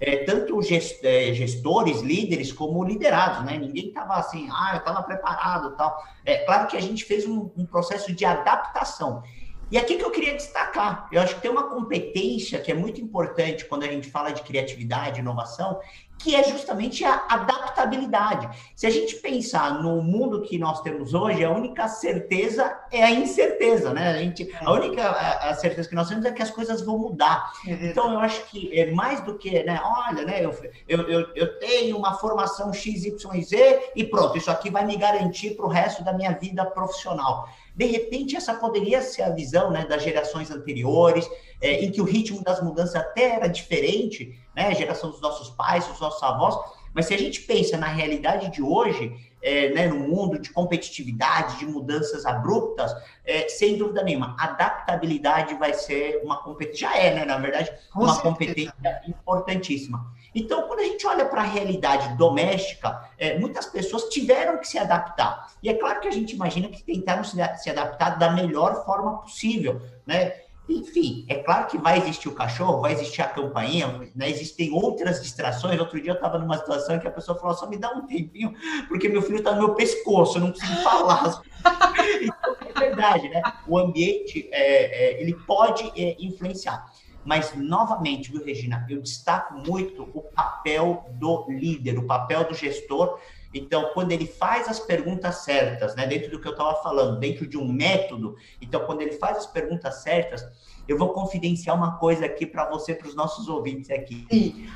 É, 0.00 0.24
tanto 0.24 0.58
é, 0.60 1.34
gestores, 1.34 2.00
líderes, 2.00 2.52
como 2.52 2.82
liderados, 2.82 3.44
né? 3.44 3.58
Ninguém 3.58 3.88
estava 3.88 4.14
assim, 4.14 4.48
ah, 4.50 4.70
eu 4.72 4.78
estava 4.78 5.02
preparado 5.02 5.76
tal. 5.76 6.02
É 6.24 6.38
claro 6.38 6.66
que 6.68 6.76
a 6.76 6.80
gente 6.80 7.04
fez 7.04 7.26
um, 7.26 7.50
um 7.54 7.66
processo 7.66 8.12
de 8.14 8.24
adaptação. 8.24 9.22
E 9.70 9.78
aqui 9.78 9.96
que 9.96 10.04
eu 10.04 10.10
queria 10.10 10.34
destacar, 10.34 11.06
eu 11.12 11.20
acho 11.20 11.36
que 11.36 11.42
tem 11.42 11.50
uma 11.50 11.68
competência 11.68 12.58
que 12.58 12.72
é 12.72 12.74
muito 12.74 13.00
importante 13.00 13.64
quando 13.66 13.84
a 13.84 13.86
gente 13.86 14.10
fala 14.10 14.32
de 14.32 14.42
criatividade, 14.42 15.20
inovação, 15.20 15.78
que 16.22 16.36
é 16.36 16.44
justamente 16.44 17.04
a 17.04 17.24
adaptabilidade. 17.28 18.48
Se 18.76 18.86
a 18.86 18.90
gente 18.90 19.16
pensar 19.16 19.82
no 19.82 20.02
mundo 20.02 20.42
que 20.42 20.58
nós 20.58 20.80
temos 20.82 21.14
hoje, 21.14 21.44
a 21.44 21.50
única 21.50 21.88
certeza 21.88 22.78
é 22.92 23.02
a 23.02 23.10
incerteza, 23.10 23.92
né? 23.92 24.10
A, 24.10 24.18
gente, 24.18 24.50
a 24.60 24.72
única 24.72 25.02
a, 25.02 25.50
a 25.50 25.54
certeza 25.54 25.88
que 25.88 25.94
nós 25.94 26.08
temos 26.08 26.24
é 26.24 26.30
que 26.30 26.42
as 26.42 26.50
coisas 26.50 26.82
vão 26.82 26.98
mudar. 26.98 27.50
É 27.66 27.72
então, 27.72 28.12
eu 28.12 28.20
acho 28.20 28.44
que 28.46 28.78
é 28.78 28.90
mais 28.92 29.22
do 29.22 29.38
que, 29.38 29.62
né? 29.62 29.80
Olha, 29.82 30.24
né? 30.24 30.44
Eu, 30.44 30.54
eu, 30.86 31.00
eu, 31.08 31.26
eu 31.34 31.58
tenho 31.58 31.96
uma 31.96 32.14
formação 32.14 32.72
XYZ 32.72 33.52
e 33.96 34.04
pronto, 34.04 34.36
isso 34.36 34.50
aqui 34.50 34.70
vai 34.70 34.84
me 34.84 34.96
garantir 34.96 35.56
para 35.56 35.64
o 35.64 35.68
resto 35.68 36.04
da 36.04 36.12
minha 36.12 36.32
vida 36.32 36.64
profissional. 36.66 37.48
De 37.74 37.86
repente, 37.86 38.36
essa 38.36 38.54
poderia 38.54 39.00
ser 39.00 39.22
a 39.22 39.30
visão 39.30 39.70
né, 39.70 39.86
das 39.86 40.02
gerações 40.02 40.50
anteriores, 40.50 41.28
é, 41.60 41.84
em 41.84 41.90
que 41.90 42.00
o 42.00 42.04
ritmo 42.04 42.42
das 42.42 42.62
mudanças 42.62 42.96
até 42.96 43.36
era 43.36 43.46
diferente, 43.46 44.38
né, 44.54 44.68
a 44.68 44.74
geração 44.74 45.10
dos 45.10 45.20
nossos 45.20 45.50
pais, 45.50 45.86
dos 45.86 46.00
nossos 46.00 46.22
avós, 46.22 46.56
mas 46.92 47.06
se 47.06 47.14
a 47.14 47.18
gente 47.18 47.42
pensa 47.42 47.76
na 47.76 47.86
realidade 47.86 48.50
de 48.50 48.62
hoje, 48.62 49.14
é, 49.42 49.70
né, 49.70 49.86
no 49.86 50.00
mundo 50.00 50.38
de 50.38 50.50
competitividade, 50.50 51.58
de 51.58 51.66
mudanças 51.66 52.26
abruptas, 52.26 52.92
é, 53.24 53.48
sem 53.48 53.78
dúvida 53.78 54.02
nenhuma, 54.02 54.36
adaptabilidade 54.38 55.54
vai 55.54 55.72
ser 55.72 56.20
uma 56.24 56.42
competência, 56.42 56.88
já 56.88 56.96
é, 56.96 57.14
né, 57.14 57.24
na 57.24 57.38
verdade, 57.38 57.72
Com 57.92 58.00
uma 58.00 58.14
certeza. 58.14 58.22
competência 58.22 59.02
importantíssima. 59.06 60.12
Então, 60.34 60.62
quando 60.62 60.80
a 60.80 60.84
gente 60.84 61.06
olha 61.06 61.24
para 61.24 61.42
a 61.42 61.44
realidade 61.44 62.16
doméstica, 62.16 63.08
é, 63.18 63.38
muitas 63.38 63.66
pessoas 63.66 64.04
tiveram 64.04 64.58
que 64.58 64.68
se 64.68 64.78
adaptar. 64.78 65.48
E 65.62 65.68
é 65.68 65.74
claro 65.74 66.00
que 66.00 66.08
a 66.08 66.12
gente 66.12 66.34
imagina 66.34 66.68
que 66.68 66.82
tentaram 66.82 67.24
se, 67.24 67.36
se 67.58 67.70
adaptar 67.70 68.18
da 68.18 68.30
melhor 68.30 68.84
forma 68.84 69.18
possível, 69.18 69.80
né? 70.06 70.34
Enfim, 70.70 71.24
é 71.28 71.36
claro 71.36 71.66
que 71.66 71.76
vai 71.76 71.98
existir 71.98 72.28
o 72.28 72.34
cachorro, 72.34 72.80
vai 72.80 72.92
existir 72.92 73.22
a 73.22 73.28
campainha, 73.28 74.08
né? 74.14 74.30
existem 74.30 74.72
outras 74.72 75.20
distrações. 75.20 75.80
Outro 75.80 76.00
dia 76.00 76.12
eu 76.12 76.14
estava 76.14 76.38
numa 76.38 76.56
situação 76.58 76.94
em 76.94 77.00
que 77.00 77.08
a 77.08 77.10
pessoa 77.10 77.36
falou: 77.36 77.56
só 77.56 77.66
me 77.68 77.76
dá 77.76 77.90
um 77.90 78.06
tempinho, 78.06 78.54
porque 78.86 79.08
meu 79.08 79.20
filho 79.20 79.38
está 79.38 79.52
no 79.52 79.58
meu 79.58 79.74
pescoço, 79.74 80.38
eu 80.38 80.42
não 80.42 80.52
consigo 80.52 80.76
falar. 80.82 81.42
então, 82.22 82.56
é 82.64 82.78
verdade, 82.78 83.28
né? 83.28 83.42
O 83.66 83.76
ambiente 83.78 84.48
é, 84.52 85.16
é, 85.16 85.20
ele 85.20 85.34
pode 85.44 85.90
é, 86.00 86.16
influenciar. 86.20 86.86
Mas, 87.30 87.54
novamente, 87.54 88.32
viu, 88.32 88.44
Regina, 88.44 88.84
eu 88.90 89.00
destaco 89.00 89.54
muito 89.54 90.02
o 90.12 90.20
papel 90.20 91.04
do 91.12 91.46
líder, 91.48 91.96
o 91.96 92.04
papel 92.04 92.42
do 92.42 92.54
gestor. 92.54 93.20
Então, 93.54 93.92
quando 93.94 94.10
ele 94.10 94.26
faz 94.26 94.68
as 94.68 94.80
perguntas 94.80 95.36
certas, 95.44 95.94
né, 95.94 96.08
dentro 96.08 96.28
do 96.28 96.40
que 96.40 96.48
eu 96.48 96.50
estava 96.50 96.82
falando, 96.82 97.20
dentro 97.20 97.46
de 97.46 97.56
um 97.56 97.72
método, 97.72 98.34
então, 98.60 98.84
quando 98.84 99.02
ele 99.02 99.12
faz 99.12 99.36
as 99.36 99.46
perguntas 99.46 100.02
certas, 100.02 100.44
eu 100.88 100.98
vou 100.98 101.10
confidenciar 101.10 101.76
uma 101.76 101.98
coisa 101.98 102.26
aqui 102.26 102.44
para 102.44 102.68
você, 102.68 102.96
para 102.96 103.06
os 103.06 103.14
nossos 103.14 103.46
ouvintes 103.46 103.90
aqui. 103.90 104.26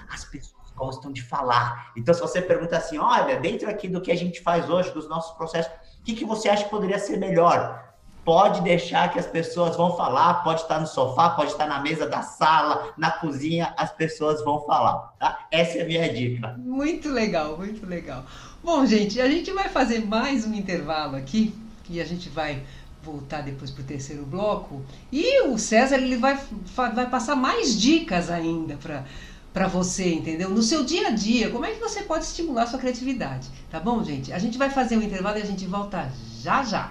As 0.08 0.24
pessoas 0.24 0.70
gostam 0.76 1.10
de 1.10 1.22
falar. 1.22 1.90
Então, 1.96 2.14
se 2.14 2.20
você 2.20 2.40
pergunta 2.40 2.76
assim, 2.76 2.98
olha, 2.98 3.40
dentro 3.40 3.68
aqui 3.68 3.88
do 3.88 4.00
que 4.00 4.12
a 4.12 4.16
gente 4.16 4.40
faz 4.40 4.70
hoje, 4.70 4.92
dos 4.92 5.08
nossos 5.08 5.36
processos, 5.36 5.72
o 5.98 6.04
que, 6.04 6.14
que 6.14 6.24
você 6.24 6.48
acha 6.48 6.62
que 6.62 6.70
poderia 6.70 7.00
ser 7.00 7.16
melhor? 7.16 7.93
Pode 8.24 8.62
deixar 8.62 9.12
que 9.12 9.18
as 9.18 9.26
pessoas 9.26 9.76
vão 9.76 9.96
falar, 9.96 10.42
pode 10.42 10.62
estar 10.62 10.80
no 10.80 10.86
sofá, 10.86 11.30
pode 11.30 11.52
estar 11.52 11.66
na 11.66 11.80
mesa 11.80 12.08
da 12.08 12.22
sala, 12.22 12.92
na 12.96 13.10
cozinha, 13.10 13.74
as 13.76 13.92
pessoas 13.92 14.42
vão 14.42 14.64
falar, 14.64 15.14
tá? 15.18 15.46
Essa 15.50 15.78
é 15.78 15.82
a 15.82 15.86
minha 15.86 16.12
dica. 16.12 16.54
Muito 16.58 17.10
legal, 17.10 17.56
muito 17.56 17.86
legal. 17.86 18.24
Bom, 18.62 18.86
gente, 18.86 19.20
a 19.20 19.28
gente 19.28 19.52
vai 19.52 19.68
fazer 19.68 20.04
mais 20.06 20.46
um 20.46 20.54
intervalo 20.54 21.16
aqui, 21.16 21.54
e 21.88 22.00
a 22.00 22.04
gente 22.04 22.30
vai 22.30 22.62
voltar 23.02 23.42
depois 23.42 23.70
para 23.70 23.82
o 23.82 23.86
terceiro 23.86 24.24
bloco, 24.24 24.82
e 25.12 25.42
o 25.42 25.58
César 25.58 25.96
ele 25.96 26.16
vai, 26.16 26.38
vai 26.94 27.08
passar 27.10 27.36
mais 27.36 27.78
dicas 27.78 28.30
ainda 28.30 28.76
para 28.76 29.04
para 29.52 29.68
você, 29.68 30.12
entendeu? 30.12 30.50
No 30.50 30.60
seu 30.60 30.84
dia 30.84 31.06
a 31.06 31.10
dia, 31.12 31.48
como 31.48 31.64
é 31.64 31.70
que 31.70 31.78
você 31.78 32.02
pode 32.02 32.24
estimular 32.24 32.66
sua 32.66 32.80
criatividade, 32.80 33.48
tá 33.70 33.78
bom, 33.78 34.02
gente? 34.02 34.32
A 34.32 34.38
gente 34.40 34.58
vai 34.58 34.68
fazer 34.68 34.96
um 34.96 35.02
intervalo 35.02 35.38
e 35.38 35.42
a 35.42 35.46
gente 35.46 35.64
volta 35.64 36.10
já 36.42 36.64
já. 36.64 36.90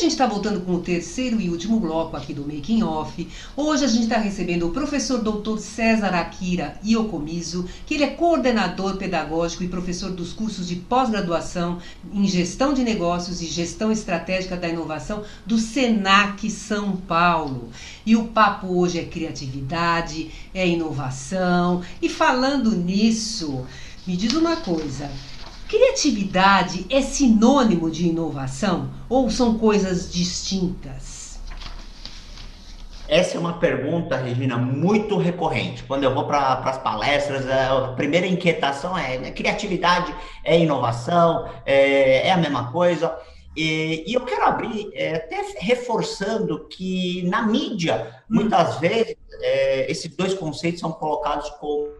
Gente 0.00 0.12
está 0.12 0.26
voltando 0.26 0.62
com 0.62 0.76
o 0.76 0.80
terceiro 0.80 1.38
e 1.38 1.50
último 1.50 1.78
bloco 1.78 2.16
aqui 2.16 2.32
do 2.32 2.40
Making 2.40 2.82
Off. 2.84 3.28
Hoje 3.54 3.84
a 3.84 3.88
gente 3.88 4.04
está 4.04 4.16
recebendo 4.16 4.66
o 4.66 4.70
professor 4.70 5.22
doutor 5.22 5.58
César 5.58 6.14
Akira 6.14 6.80
Iocomiso, 6.82 7.66
que 7.84 7.94
ele 7.94 8.04
é 8.04 8.06
coordenador 8.08 8.96
pedagógico 8.96 9.62
e 9.62 9.68
professor 9.68 10.10
dos 10.10 10.32
cursos 10.32 10.66
de 10.66 10.76
pós-graduação 10.76 11.80
em 12.14 12.26
gestão 12.26 12.72
de 12.72 12.82
negócios 12.82 13.42
e 13.42 13.46
gestão 13.46 13.92
estratégica 13.92 14.56
da 14.56 14.70
inovação 14.70 15.22
do 15.44 15.58
Senac 15.58 16.50
São 16.50 16.96
Paulo. 16.96 17.68
E 18.06 18.16
o 18.16 18.28
papo 18.28 18.68
hoje 18.68 18.98
é 18.98 19.04
criatividade, 19.04 20.30
é 20.54 20.66
inovação. 20.66 21.82
E 22.00 22.08
falando 22.08 22.74
nisso, 22.74 23.66
me 24.06 24.16
diz 24.16 24.32
uma 24.32 24.56
coisa. 24.56 25.10
Criatividade 25.70 26.84
é 26.90 27.00
sinônimo 27.00 27.88
de 27.92 28.08
inovação 28.08 28.90
ou 29.08 29.30
são 29.30 29.56
coisas 29.56 30.12
distintas? 30.12 31.38
Essa 33.06 33.36
é 33.36 33.40
uma 33.40 33.52
pergunta, 33.52 34.16
Regina, 34.16 34.58
muito 34.58 35.16
recorrente. 35.16 35.84
Quando 35.84 36.02
eu 36.02 36.12
vou 36.12 36.24
para 36.26 36.54
as 36.54 36.78
palestras, 36.78 37.48
a 37.48 37.92
primeira 37.92 38.26
inquietação 38.26 38.98
é: 38.98 39.16
né, 39.18 39.30
criatividade 39.30 40.12
é 40.44 40.58
inovação, 40.58 41.48
é, 41.64 42.26
é 42.26 42.32
a 42.32 42.36
mesma 42.36 42.72
coisa. 42.72 43.16
E, 43.56 44.02
e, 44.08 44.14
eu 44.14 44.22
quero 44.22 44.44
abrir 44.46 44.90
é, 44.92 45.14
até 45.14 45.54
reforçando 45.60 46.66
que 46.66 47.22
na 47.28 47.42
mídia, 47.42 48.22
muitas 48.28 48.80
vezes, 48.80 49.16
é, 49.40 49.88
esses 49.88 50.16
dois 50.16 50.34
conceitos 50.34 50.80
são 50.80 50.90
colocados 50.90 51.48
como 51.60 51.92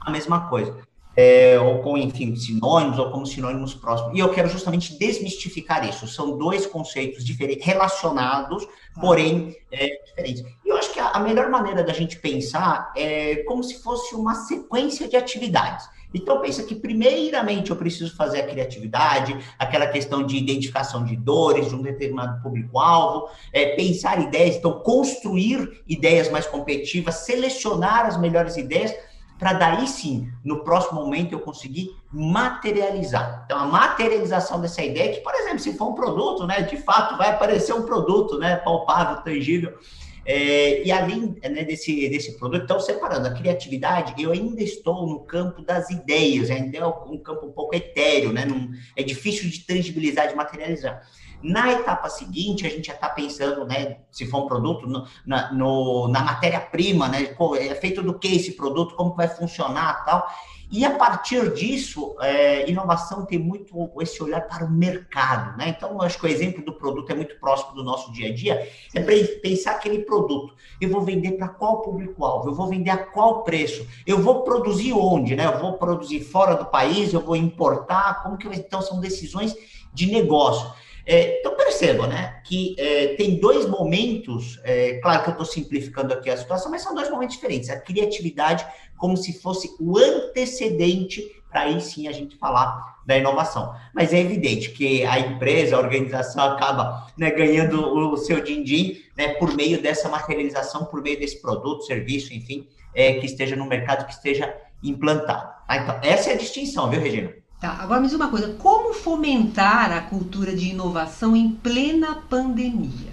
a 0.00 0.10
mesma 0.10 0.48
coisa 0.48 0.90
é, 1.16 1.58
ou 1.58 1.80
com, 1.80 1.96
enfim, 1.96 2.34
sinônimos, 2.36 2.98
ou 2.98 3.10
como 3.10 3.26
sinônimos 3.26 3.74
próximos. 3.74 4.16
E 4.16 4.20
eu 4.20 4.30
quero 4.30 4.48
justamente 4.48 4.98
desmistificar 4.98 5.88
isso. 5.88 6.06
São 6.06 6.36
dois 6.38 6.66
conceitos 6.66 7.24
diferentes, 7.24 7.66
relacionados, 7.66 8.66
porém 9.00 9.56
é, 9.70 9.88
diferentes. 10.06 10.44
E 10.64 10.68
eu 10.68 10.76
acho 10.76 10.92
que 10.92 11.00
a, 11.00 11.10
a 11.10 11.20
melhor 11.20 11.50
maneira 11.50 11.82
da 11.82 11.92
gente 11.92 12.18
pensar 12.18 12.92
é 12.96 13.36
como 13.46 13.62
se 13.62 13.82
fosse 13.82 14.14
uma 14.14 14.34
sequência 14.34 15.08
de 15.08 15.16
atividades. 15.16 15.86
Então, 16.14 16.40
pensa 16.40 16.62
que, 16.62 16.74
primeiramente, 16.74 17.70
eu 17.70 17.76
preciso 17.76 18.14
fazer 18.14 18.40
a 18.40 18.46
criatividade, 18.46 19.36
aquela 19.58 19.86
questão 19.86 20.24
de 20.24 20.36
identificação 20.36 21.04
de 21.04 21.16
dores 21.16 21.68
de 21.68 21.74
um 21.74 21.82
determinado 21.82 22.42
público-alvo, 22.42 23.28
é, 23.52 23.74
pensar 23.74 24.20
ideias, 24.20 24.56
então, 24.56 24.80
construir 24.80 25.82
ideias 25.88 26.30
mais 26.30 26.46
competitivas, 26.46 27.14
selecionar 27.16 28.06
as 28.06 28.20
melhores 28.20 28.56
ideias, 28.56 28.94
para 29.42 29.54
daí 29.54 29.88
sim, 29.88 30.30
no 30.44 30.62
próximo 30.62 31.00
momento, 31.02 31.32
eu 31.32 31.40
conseguir 31.40 31.96
materializar. 32.12 33.42
Então, 33.44 33.58
a 33.58 33.66
materialização 33.66 34.60
dessa 34.60 34.84
ideia, 34.84 35.12
que, 35.12 35.20
por 35.20 35.34
exemplo, 35.34 35.58
se 35.58 35.76
for 35.76 35.88
um 35.88 35.94
produto, 35.94 36.46
né, 36.46 36.62
de 36.62 36.76
fato, 36.76 37.18
vai 37.18 37.30
aparecer 37.30 37.72
um 37.72 37.82
produto, 37.82 38.38
né, 38.38 38.54
palpável, 38.58 39.20
tangível, 39.24 39.76
é, 40.24 40.84
e 40.84 40.92
além 40.92 41.34
né, 41.42 41.64
desse, 41.64 42.08
desse 42.08 42.38
produto, 42.38 42.62
então, 42.62 42.78
separando 42.78 43.26
a 43.26 43.32
criatividade, 43.32 44.14
eu 44.22 44.30
ainda 44.30 44.62
estou 44.62 45.08
no 45.08 45.18
campo 45.24 45.60
das 45.60 45.90
ideias, 45.90 46.48
ainda 46.48 46.78
é 46.78 46.86
um 46.86 47.18
campo 47.18 47.46
um 47.46 47.52
pouco 47.52 47.74
etéreo, 47.74 48.32
né? 48.32 48.44
Num, 48.44 48.70
é 48.96 49.02
difícil 49.02 49.50
de 49.50 49.58
tangibilizar, 49.66 50.28
de 50.28 50.36
materializar. 50.36 51.02
Na 51.42 51.72
etapa 51.72 52.08
seguinte, 52.08 52.66
a 52.66 52.70
gente 52.70 52.86
já 52.86 52.94
está 52.94 53.08
pensando, 53.08 53.64
né, 53.64 53.98
se 54.10 54.26
for 54.26 54.44
um 54.44 54.46
produto, 54.46 54.86
no, 54.86 55.06
na, 55.26 55.52
na 55.52 56.24
matéria-prima, 56.24 57.08
né? 57.08 57.34
É 57.58 57.74
feito 57.74 58.02
do 58.02 58.18
que 58.18 58.28
esse 58.28 58.52
produto, 58.52 58.94
como 58.94 59.14
vai 59.14 59.28
funcionar 59.28 60.04
tal. 60.04 60.26
E 60.72 60.86
a 60.86 60.96
partir 60.96 61.52
disso, 61.52 62.16
é, 62.18 62.68
inovação 62.70 63.26
tem 63.26 63.38
muito 63.38 63.90
esse 64.00 64.22
olhar 64.22 64.40
para 64.40 64.64
o 64.64 64.70
mercado, 64.70 65.58
né? 65.58 65.68
Então, 65.68 66.00
acho 66.00 66.18
que 66.18 66.24
o 66.24 66.28
exemplo 66.28 66.64
do 66.64 66.72
produto 66.72 67.10
é 67.10 67.14
muito 67.14 67.38
próximo 67.38 67.74
do 67.74 67.84
nosso 67.84 68.10
dia 68.10 68.30
a 68.30 68.34
dia. 68.34 68.66
É 68.94 69.00
para 69.02 69.14
pensar 69.42 69.72
aquele 69.72 69.98
produto. 69.98 70.54
Eu 70.80 70.88
vou 70.88 71.02
vender 71.02 71.32
para 71.32 71.46
qual 71.46 71.82
público-alvo? 71.82 72.48
Eu 72.48 72.54
vou 72.54 72.68
vender 72.68 72.88
a 72.88 72.96
qual 72.96 73.42
preço? 73.42 73.86
Eu 74.06 74.22
vou 74.22 74.44
produzir 74.44 74.94
onde, 74.94 75.36
né? 75.36 75.44
Eu 75.44 75.58
vou 75.58 75.74
produzir 75.74 76.20
fora 76.20 76.54
do 76.54 76.64
país? 76.64 77.12
Eu 77.12 77.20
vou 77.20 77.36
importar? 77.36 78.22
Como 78.22 78.38
que 78.38 78.46
eu... 78.46 78.52
Então, 78.54 78.80
são 78.80 78.98
decisões 78.98 79.54
de 79.92 80.10
negócio. 80.10 80.72
É, 81.04 81.40
então, 81.40 81.56
perceba, 81.56 82.06
né, 82.06 82.40
que 82.44 82.76
é, 82.78 83.14
tem 83.16 83.40
dois 83.40 83.66
momentos, 83.68 84.60
é, 84.62 85.00
claro 85.02 85.22
que 85.22 85.28
eu 85.30 85.32
estou 85.32 85.46
simplificando 85.46 86.12
aqui 86.12 86.30
a 86.30 86.36
situação, 86.36 86.70
mas 86.70 86.82
são 86.82 86.94
dois 86.94 87.10
momentos 87.10 87.36
diferentes. 87.36 87.70
A 87.70 87.80
criatividade 87.80 88.66
como 88.96 89.16
se 89.16 89.32
fosse 89.40 89.74
o 89.80 89.98
antecedente 89.98 91.28
para 91.50 91.62
aí 91.62 91.80
sim 91.80 92.08
a 92.08 92.12
gente 92.12 92.36
falar 92.36 92.98
da 93.04 93.18
inovação. 93.18 93.74
Mas 93.92 94.12
é 94.12 94.20
evidente 94.20 94.70
que 94.70 95.04
a 95.04 95.18
empresa, 95.18 95.76
a 95.76 95.80
organização 95.80 96.42
acaba 96.44 97.08
né, 97.18 97.30
ganhando 97.30 97.84
o 97.84 98.16
seu 98.16 98.40
din-din 98.42 99.02
né, 99.16 99.34
por 99.34 99.54
meio 99.54 99.82
dessa 99.82 100.08
materialização, 100.08 100.86
por 100.86 101.02
meio 101.02 101.18
desse 101.18 101.42
produto, 101.42 101.84
serviço, 101.84 102.32
enfim, 102.32 102.66
é, 102.94 103.14
que 103.14 103.26
esteja 103.26 103.54
no 103.54 103.66
mercado, 103.66 104.06
que 104.06 104.12
esteja 104.12 104.54
implantado. 104.82 105.52
Tá? 105.66 105.76
Então, 105.76 106.00
essa 106.02 106.30
é 106.30 106.34
a 106.34 106.38
distinção, 106.38 106.88
viu, 106.88 107.00
Regina? 107.00 107.41
Tá, 107.62 107.78
agora 107.78 108.00
me 108.00 108.08
diz 108.08 108.16
uma 108.16 108.28
coisa, 108.28 108.56
como 108.58 108.92
fomentar 108.92 109.92
a 109.92 110.00
cultura 110.00 110.52
de 110.52 110.70
inovação 110.70 111.36
em 111.36 111.48
plena 111.48 112.20
pandemia? 112.28 113.12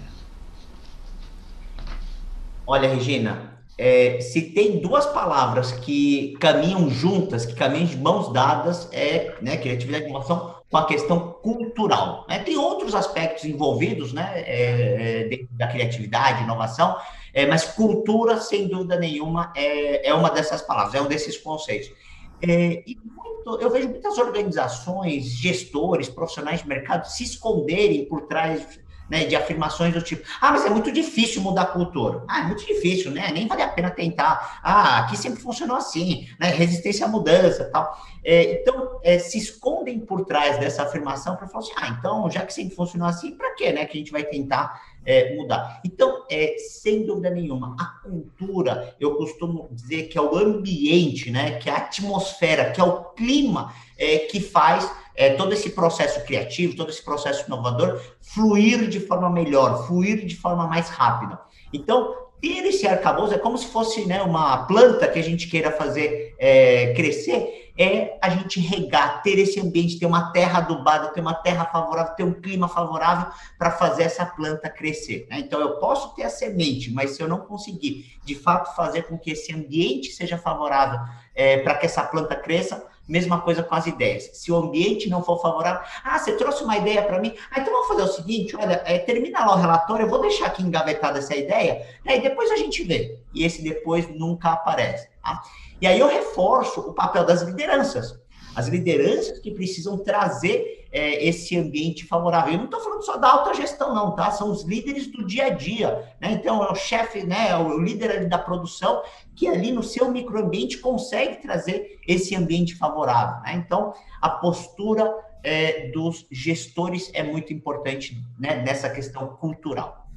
Olha, 2.66 2.88
Regina, 2.88 3.60
é, 3.78 4.18
se 4.20 4.42
tem 4.50 4.80
duas 4.80 5.06
palavras 5.06 5.70
que 5.70 6.36
caminham 6.40 6.90
juntas, 6.90 7.46
que 7.46 7.54
caminham 7.54 7.86
de 7.86 7.96
mãos 7.96 8.32
dadas, 8.32 8.88
é 8.90 9.36
né, 9.40 9.56
criatividade 9.56 10.06
e 10.06 10.08
inovação 10.08 10.56
com 10.68 10.76
a 10.76 10.84
questão 10.84 11.30
cultural. 11.34 12.26
Né? 12.28 12.40
Tem 12.40 12.56
outros 12.56 12.92
aspectos 12.92 13.44
envolvidos 13.44 14.12
né, 14.12 14.32
é, 14.34 15.28
é, 15.32 15.46
da 15.52 15.68
criatividade, 15.68 16.42
inovação, 16.42 16.96
é, 17.32 17.46
mas 17.46 17.66
cultura, 17.66 18.40
sem 18.40 18.66
dúvida 18.66 18.98
nenhuma, 18.98 19.52
é, 19.54 20.08
é 20.08 20.12
uma 20.12 20.28
dessas 20.28 20.60
palavras, 20.60 20.96
é 20.96 21.00
um 21.00 21.06
desses 21.06 21.38
conceitos. 21.38 21.92
É, 22.42 22.82
e 22.86 22.98
muito, 23.04 23.58
eu 23.60 23.70
vejo 23.70 23.88
muitas 23.88 24.18
organizações, 24.18 25.24
gestores, 25.24 26.08
profissionais 26.08 26.62
de 26.62 26.68
mercado 26.68 27.06
se 27.06 27.24
esconderem 27.24 28.04
por 28.06 28.22
trás 28.22 28.80
né, 29.10 29.24
de 29.24 29.34
afirmações 29.34 29.92
do 29.92 30.00
tipo, 30.00 30.24
ah, 30.40 30.52
mas 30.52 30.64
é 30.64 30.70
muito 30.70 30.92
difícil 30.92 31.42
mudar 31.42 31.62
a 31.62 31.66
cultura. 31.66 32.22
Ah, 32.28 32.42
é 32.42 32.44
muito 32.44 32.64
difícil, 32.64 33.10
né? 33.10 33.28
Nem 33.32 33.48
vale 33.48 33.62
a 33.62 33.68
pena 33.68 33.90
tentar. 33.90 34.60
Ah, 34.62 35.00
aqui 35.00 35.16
sempre 35.16 35.42
funcionou 35.42 35.76
assim, 35.76 36.28
né? 36.38 36.50
Resistência 36.50 37.04
à 37.04 37.08
mudança 37.08 37.64
tal. 37.72 37.92
É, 38.22 38.60
então, 38.60 39.00
é, 39.02 39.18
se 39.18 39.36
escondem 39.36 39.98
por 39.98 40.24
trás 40.24 40.58
dessa 40.58 40.84
afirmação 40.84 41.34
para 41.34 41.48
falar 41.48 41.64
assim, 41.64 41.72
ah, 41.76 41.88
então, 41.88 42.30
já 42.30 42.46
que 42.46 42.54
sempre 42.54 42.76
funcionou 42.76 43.08
assim, 43.08 43.32
para 43.32 43.52
quê, 43.54 43.72
né? 43.72 43.84
Que 43.84 43.98
a 43.98 44.00
gente 44.00 44.12
vai 44.12 44.22
tentar 44.22 44.80
é, 45.04 45.34
mudar. 45.34 45.80
Então, 45.84 46.24
é, 46.30 46.56
sem 46.58 47.06
dúvida 47.06 47.30
nenhuma, 47.30 47.76
a 47.78 47.84
cultura, 48.08 48.94
eu 49.00 49.16
costumo 49.16 49.68
dizer 49.72 50.04
que 50.04 50.18
é 50.18 50.20
o 50.20 50.36
ambiente, 50.36 51.30
né? 51.30 51.58
Que 51.58 51.68
é 51.68 51.72
a 51.72 51.78
atmosfera, 51.78 52.70
que 52.70 52.80
é 52.80 52.84
o 52.84 53.04
clima 53.14 53.72
é, 53.98 54.18
que 54.18 54.40
faz 54.40 54.90
é, 55.14 55.34
todo 55.34 55.52
esse 55.52 55.70
processo 55.70 56.24
criativo, 56.24 56.76
todo 56.76 56.90
esse 56.90 57.04
processo 57.04 57.46
inovador 57.46 58.00
fluir 58.20 58.88
de 58.88 59.00
forma 59.00 59.28
melhor, 59.28 59.86
fluir 59.86 60.24
de 60.24 60.36
forma 60.36 60.66
mais 60.66 60.88
rápida. 60.88 61.38
Então, 61.72 62.14
ter 62.40 62.64
esse 62.64 62.86
arcabouço 62.86 63.34
é 63.34 63.38
como 63.38 63.58
se 63.58 63.66
fosse 63.66 64.06
né, 64.06 64.22
uma 64.22 64.66
planta 64.66 65.06
que 65.06 65.18
a 65.18 65.22
gente 65.22 65.46
queira 65.48 65.70
fazer 65.70 66.34
é, 66.38 66.94
crescer, 66.94 67.69
é 67.80 68.18
a 68.20 68.28
gente 68.28 68.60
regar, 68.60 69.22
ter 69.22 69.38
esse 69.38 69.58
ambiente, 69.58 69.98
ter 69.98 70.04
uma 70.04 70.32
terra 70.32 70.58
adubada, 70.58 71.08
ter 71.08 71.20
uma 71.20 71.32
terra 71.32 71.64
favorável, 71.64 72.14
ter 72.14 72.24
um 72.24 72.34
clima 72.34 72.68
favorável 72.68 73.32
para 73.58 73.70
fazer 73.70 74.02
essa 74.02 74.26
planta 74.26 74.68
crescer. 74.68 75.26
Né? 75.30 75.38
Então, 75.38 75.58
eu 75.60 75.78
posso 75.78 76.14
ter 76.14 76.24
a 76.24 76.28
semente, 76.30 76.92
mas 76.92 77.12
se 77.12 77.22
eu 77.22 77.28
não 77.28 77.38
conseguir, 77.38 78.18
de 78.22 78.34
fato, 78.34 78.76
fazer 78.76 79.04
com 79.04 79.16
que 79.16 79.30
esse 79.30 79.54
ambiente 79.54 80.12
seja 80.12 80.36
favorável 80.36 81.00
é, 81.34 81.58
para 81.58 81.74
que 81.76 81.86
essa 81.86 82.02
planta 82.02 82.36
cresça, 82.36 82.86
Mesma 83.10 83.40
coisa 83.40 83.64
com 83.64 83.74
as 83.74 83.88
ideias. 83.88 84.30
Se 84.34 84.52
o 84.52 84.56
ambiente 84.56 85.10
não 85.10 85.20
for 85.20 85.42
favorável, 85.42 85.80
ah, 86.04 86.16
você 86.16 86.36
trouxe 86.36 86.62
uma 86.62 86.76
ideia 86.76 87.02
para 87.02 87.18
mim, 87.18 87.34
ah, 87.50 87.58
então 87.58 87.72
vamos 87.72 87.88
fazer 87.88 88.02
o 88.02 88.06
seguinte: 88.06 88.54
olha, 88.54 88.80
é, 88.84 89.00
termina 89.00 89.44
lá 89.44 89.56
o 89.56 89.58
relatório, 89.58 90.04
eu 90.04 90.08
vou 90.08 90.20
deixar 90.20 90.46
aqui 90.46 90.62
engavetada 90.62 91.18
essa 91.18 91.34
ideia, 91.34 91.84
né, 92.04 92.20
depois 92.20 92.52
a 92.52 92.56
gente 92.56 92.84
vê. 92.84 93.18
E 93.34 93.44
esse 93.44 93.62
depois 93.62 94.08
nunca 94.08 94.50
aparece. 94.50 95.09
Tá? 95.22 95.42
E 95.80 95.86
aí 95.86 95.98
eu 95.98 96.08
reforço 96.08 96.80
o 96.80 96.94
papel 96.94 97.24
das 97.24 97.42
lideranças. 97.42 98.18
As 98.54 98.68
lideranças 98.68 99.38
que 99.38 99.52
precisam 99.52 99.98
trazer 99.98 100.80
é, 100.92 101.24
esse 101.24 101.56
ambiente 101.56 102.04
favorável. 102.04 102.52
Eu 102.52 102.58
não 102.58 102.64
estou 102.64 102.80
falando 102.80 103.04
só 103.04 103.16
da 103.16 103.30
alta 103.30 103.54
gestão, 103.54 103.94
não, 103.94 104.14
tá? 104.14 104.30
São 104.30 104.50
os 104.50 104.64
líderes 104.64 105.06
do 105.06 105.24
dia 105.24 105.46
a 105.46 105.50
dia, 105.50 106.14
né? 106.20 106.32
Então, 106.32 106.62
é 106.64 106.70
o 106.70 106.74
chefe, 106.74 107.24
né? 107.24 107.50
É 107.50 107.56
o 107.56 107.78
líder 107.78 108.28
da 108.28 108.38
produção 108.38 109.02
que 109.36 109.46
ali 109.46 109.72
no 109.72 109.82
seu 109.82 110.10
microambiente 110.10 110.78
consegue 110.78 111.36
trazer 111.36 112.00
esse 112.06 112.34
ambiente 112.34 112.74
favorável, 112.74 113.40
né? 113.42 113.54
Então, 113.54 113.94
a 114.20 114.28
postura 114.28 115.12
é, 115.42 115.90
dos 115.90 116.26
gestores 116.30 117.10
é 117.14 117.22
muito 117.22 117.52
importante 117.52 118.20
né, 118.38 118.62
nessa 118.62 118.90
questão 118.90 119.28
cultural. 119.36 120.08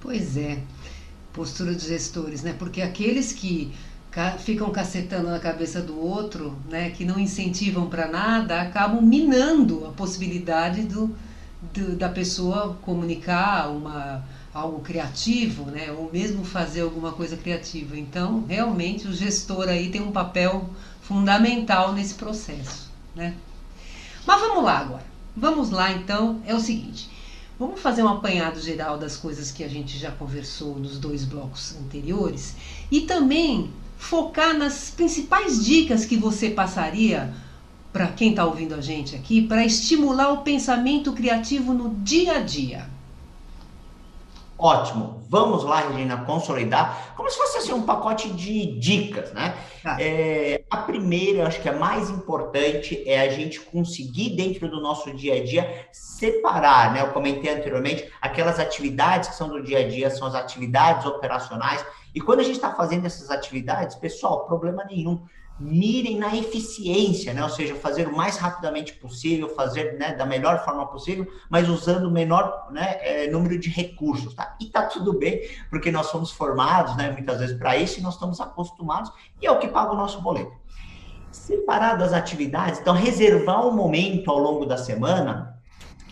Pois 0.00 0.36
é, 0.36 0.58
postura 1.32 1.72
dos 1.72 1.84
gestores, 1.84 2.42
né? 2.42 2.54
Porque 2.58 2.80
aqueles 2.80 3.32
que 3.32 3.74
ficam 4.38 4.70
cacetando 4.70 5.30
na 5.30 5.38
cabeça 5.38 5.80
do 5.80 5.98
outro, 5.98 6.58
né, 6.68 6.90
que 6.90 7.04
não 7.04 7.18
incentivam 7.18 7.88
para 7.88 8.06
nada, 8.06 8.60
acabam 8.60 9.00
minando 9.00 9.86
a 9.86 9.92
possibilidade 9.92 10.82
do, 10.82 11.14
do, 11.72 11.96
da 11.96 12.10
pessoa 12.10 12.76
comunicar 12.82 13.70
uma, 13.70 14.22
algo 14.52 14.80
criativo, 14.80 15.64
né, 15.64 15.90
ou 15.92 16.10
mesmo 16.12 16.44
fazer 16.44 16.82
alguma 16.82 17.12
coisa 17.12 17.36
criativa. 17.36 17.98
Então, 17.98 18.44
realmente, 18.46 19.08
o 19.08 19.14
gestor 19.14 19.68
aí 19.68 19.90
tem 19.90 20.02
um 20.02 20.12
papel 20.12 20.68
fundamental 21.00 21.94
nesse 21.94 22.14
processo. 22.14 22.90
Né? 23.14 23.34
Mas 24.26 24.40
vamos 24.40 24.62
lá 24.62 24.78
agora. 24.78 25.04
Vamos 25.34 25.70
lá, 25.70 25.90
então, 25.90 26.42
é 26.46 26.54
o 26.54 26.60
seguinte. 26.60 27.10
Vamos 27.58 27.80
fazer 27.80 28.02
um 28.02 28.08
apanhado 28.08 28.60
geral 28.60 28.98
das 28.98 29.16
coisas 29.16 29.50
que 29.50 29.64
a 29.64 29.68
gente 29.68 29.96
já 29.96 30.10
conversou 30.10 30.78
nos 30.78 30.98
dois 30.98 31.24
blocos 31.24 31.76
anteriores 31.76 32.56
e 32.90 33.02
também 33.02 33.70
focar 34.02 34.52
nas 34.52 34.90
principais 34.90 35.64
dicas 35.64 36.04
que 36.04 36.16
você 36.16 36.50
passaria 36.50 37.32
para 37.92 38.08
quem 38.08 38.30
está 38.30 38.44
ouvindo 38.44 38.74
a 38.74 38.80
gente 38.80 39.14
aqui 39.14 39.40
para 39.40 39.64
estimular 39.64 40.32
o 40.32 40.38
pensamento 40.38 41.12
criativo 41.12 41.72
no 41.72 41.94
dia 41.94 42.38
a 42.38 42.40
dia. 42.40 42.90
Ótimo. 44.58 45.22
Vamos 45.28 45.64
lá, 45.64 45.88
Regina, 45.88 46.18
consolidar, 46.24 47.14
como 47.16 47.30
se 47.30 47.36
fosse 47.36 47.58
assim, 47.58 47.72
um 47.72 47.82
pacote 47.82 48.28
de 48.30 48.78
dicas, 48.78 49.32
né? 49.32 49.54
Ah. 49.84 49.96
É, 49.98 50.62
a 50.70 50.78
primeira, 50.78 51.46
acho 51.46 51.60
que 51.60 51.68
a 51.68 51.72
mais 51.72 52.10
importante, 52.10 53.02
é 53.06 53.20
a 53.20 53.30
gente 53.30 53.60
conseguir, 53.60 54.36
dentro 54.36 54.68
do 54.68 54.80
nosso 54.80 55.12
dia 55.14 55.36
a 55.36 55.44
dia, 55.44 55.88
separar, 55.90 56.92
né? 56.92 57.00
Eu 57.00 57.08
comentei 57.08 57.52
anteriormente, 57.52 58.08
aquelas 58.20 58.58
atividades 58.58 59.30
que 59.30 59.34
são 59.34 59.48
do 59.48 59.62
dia 59.62 59.78
a 59.78 59.88
dia, 59.88 60.10
são 60.10 60.26
as 60.26 60.34
atividades 60.34 61.06
operacionais, 61.06 61.84
e 62.14 62.20
quando 62.20 62.40
a 62.40 62.42
gente 62.42 62.56
está 62.56 62.74
fazendo 62.74 63.06
essas 63.06 63.30
atividades, 63.30 63.96
pessoal, 63.96 64.44
problema 64.44 64.84
nenhum. 64.84 65.22
Mirem 65.58 66.18
na 66.18 66.34
eficiência, 66.34 67.32
né? 67.32 67.42
Ou 67.42 67.48
seja, 67.48 67.74
fazer 67.74 68.08
o 68.08 68.16
mais 68.16 68.36
rapidamente 68.36 68.94
possível, 68.94 69.48
fazer 69.50 69.98
né, 69.98 70.14
da 70.14 70.26
melhor 70.26 70.64
forma 70.64 70.86
possível, 70.86 71.26
mas 71.48 71.68
usando 71.68 72.06
o 72.06 72.10
menor 72.10 72.68
né, 72.70 72.98
é, 73.00 73.30
número 73.30 73.58
de 73.58 73.68
recursos, 73.68 74.34
tá? 74.34 74.56
E 74.60 74.66
tá 74.66 74.86
tudo 74.86 75.12
bem, 75.12 75.40
porque 75.70 75.92
nós 75.92 76.06
somos 76.06 76.32
formados, 76.32 76.96
né, 76.96 77.12
muitas 77.12 77.38
vezes 77.38 77.56
para 77.56 77.76
isso 77.76 78.00
e 78.00 78.02
nós 78.02 78.14
estamos 78.14 78.40
acostumados 78.40 79.12
e 79.40 79.46
é 79.46 79.50
o 79.50 79.58
que 79.58 79.68
paga 79.68 79.92
o 79.92 79.96
nosso 79.96 80.20
boleto. 80.20 80.52
separar 81.30 81.96
das 81.96 82.12
atividades, 82.12 82.80
então 82.80 82.94
reservar 82.94 83.66
um 83.66 83.72
momento 83.72 84.30
ao 84.30 84.38
longo 84.38 84.66
da 84.66 84.76
semana 84.76 85.52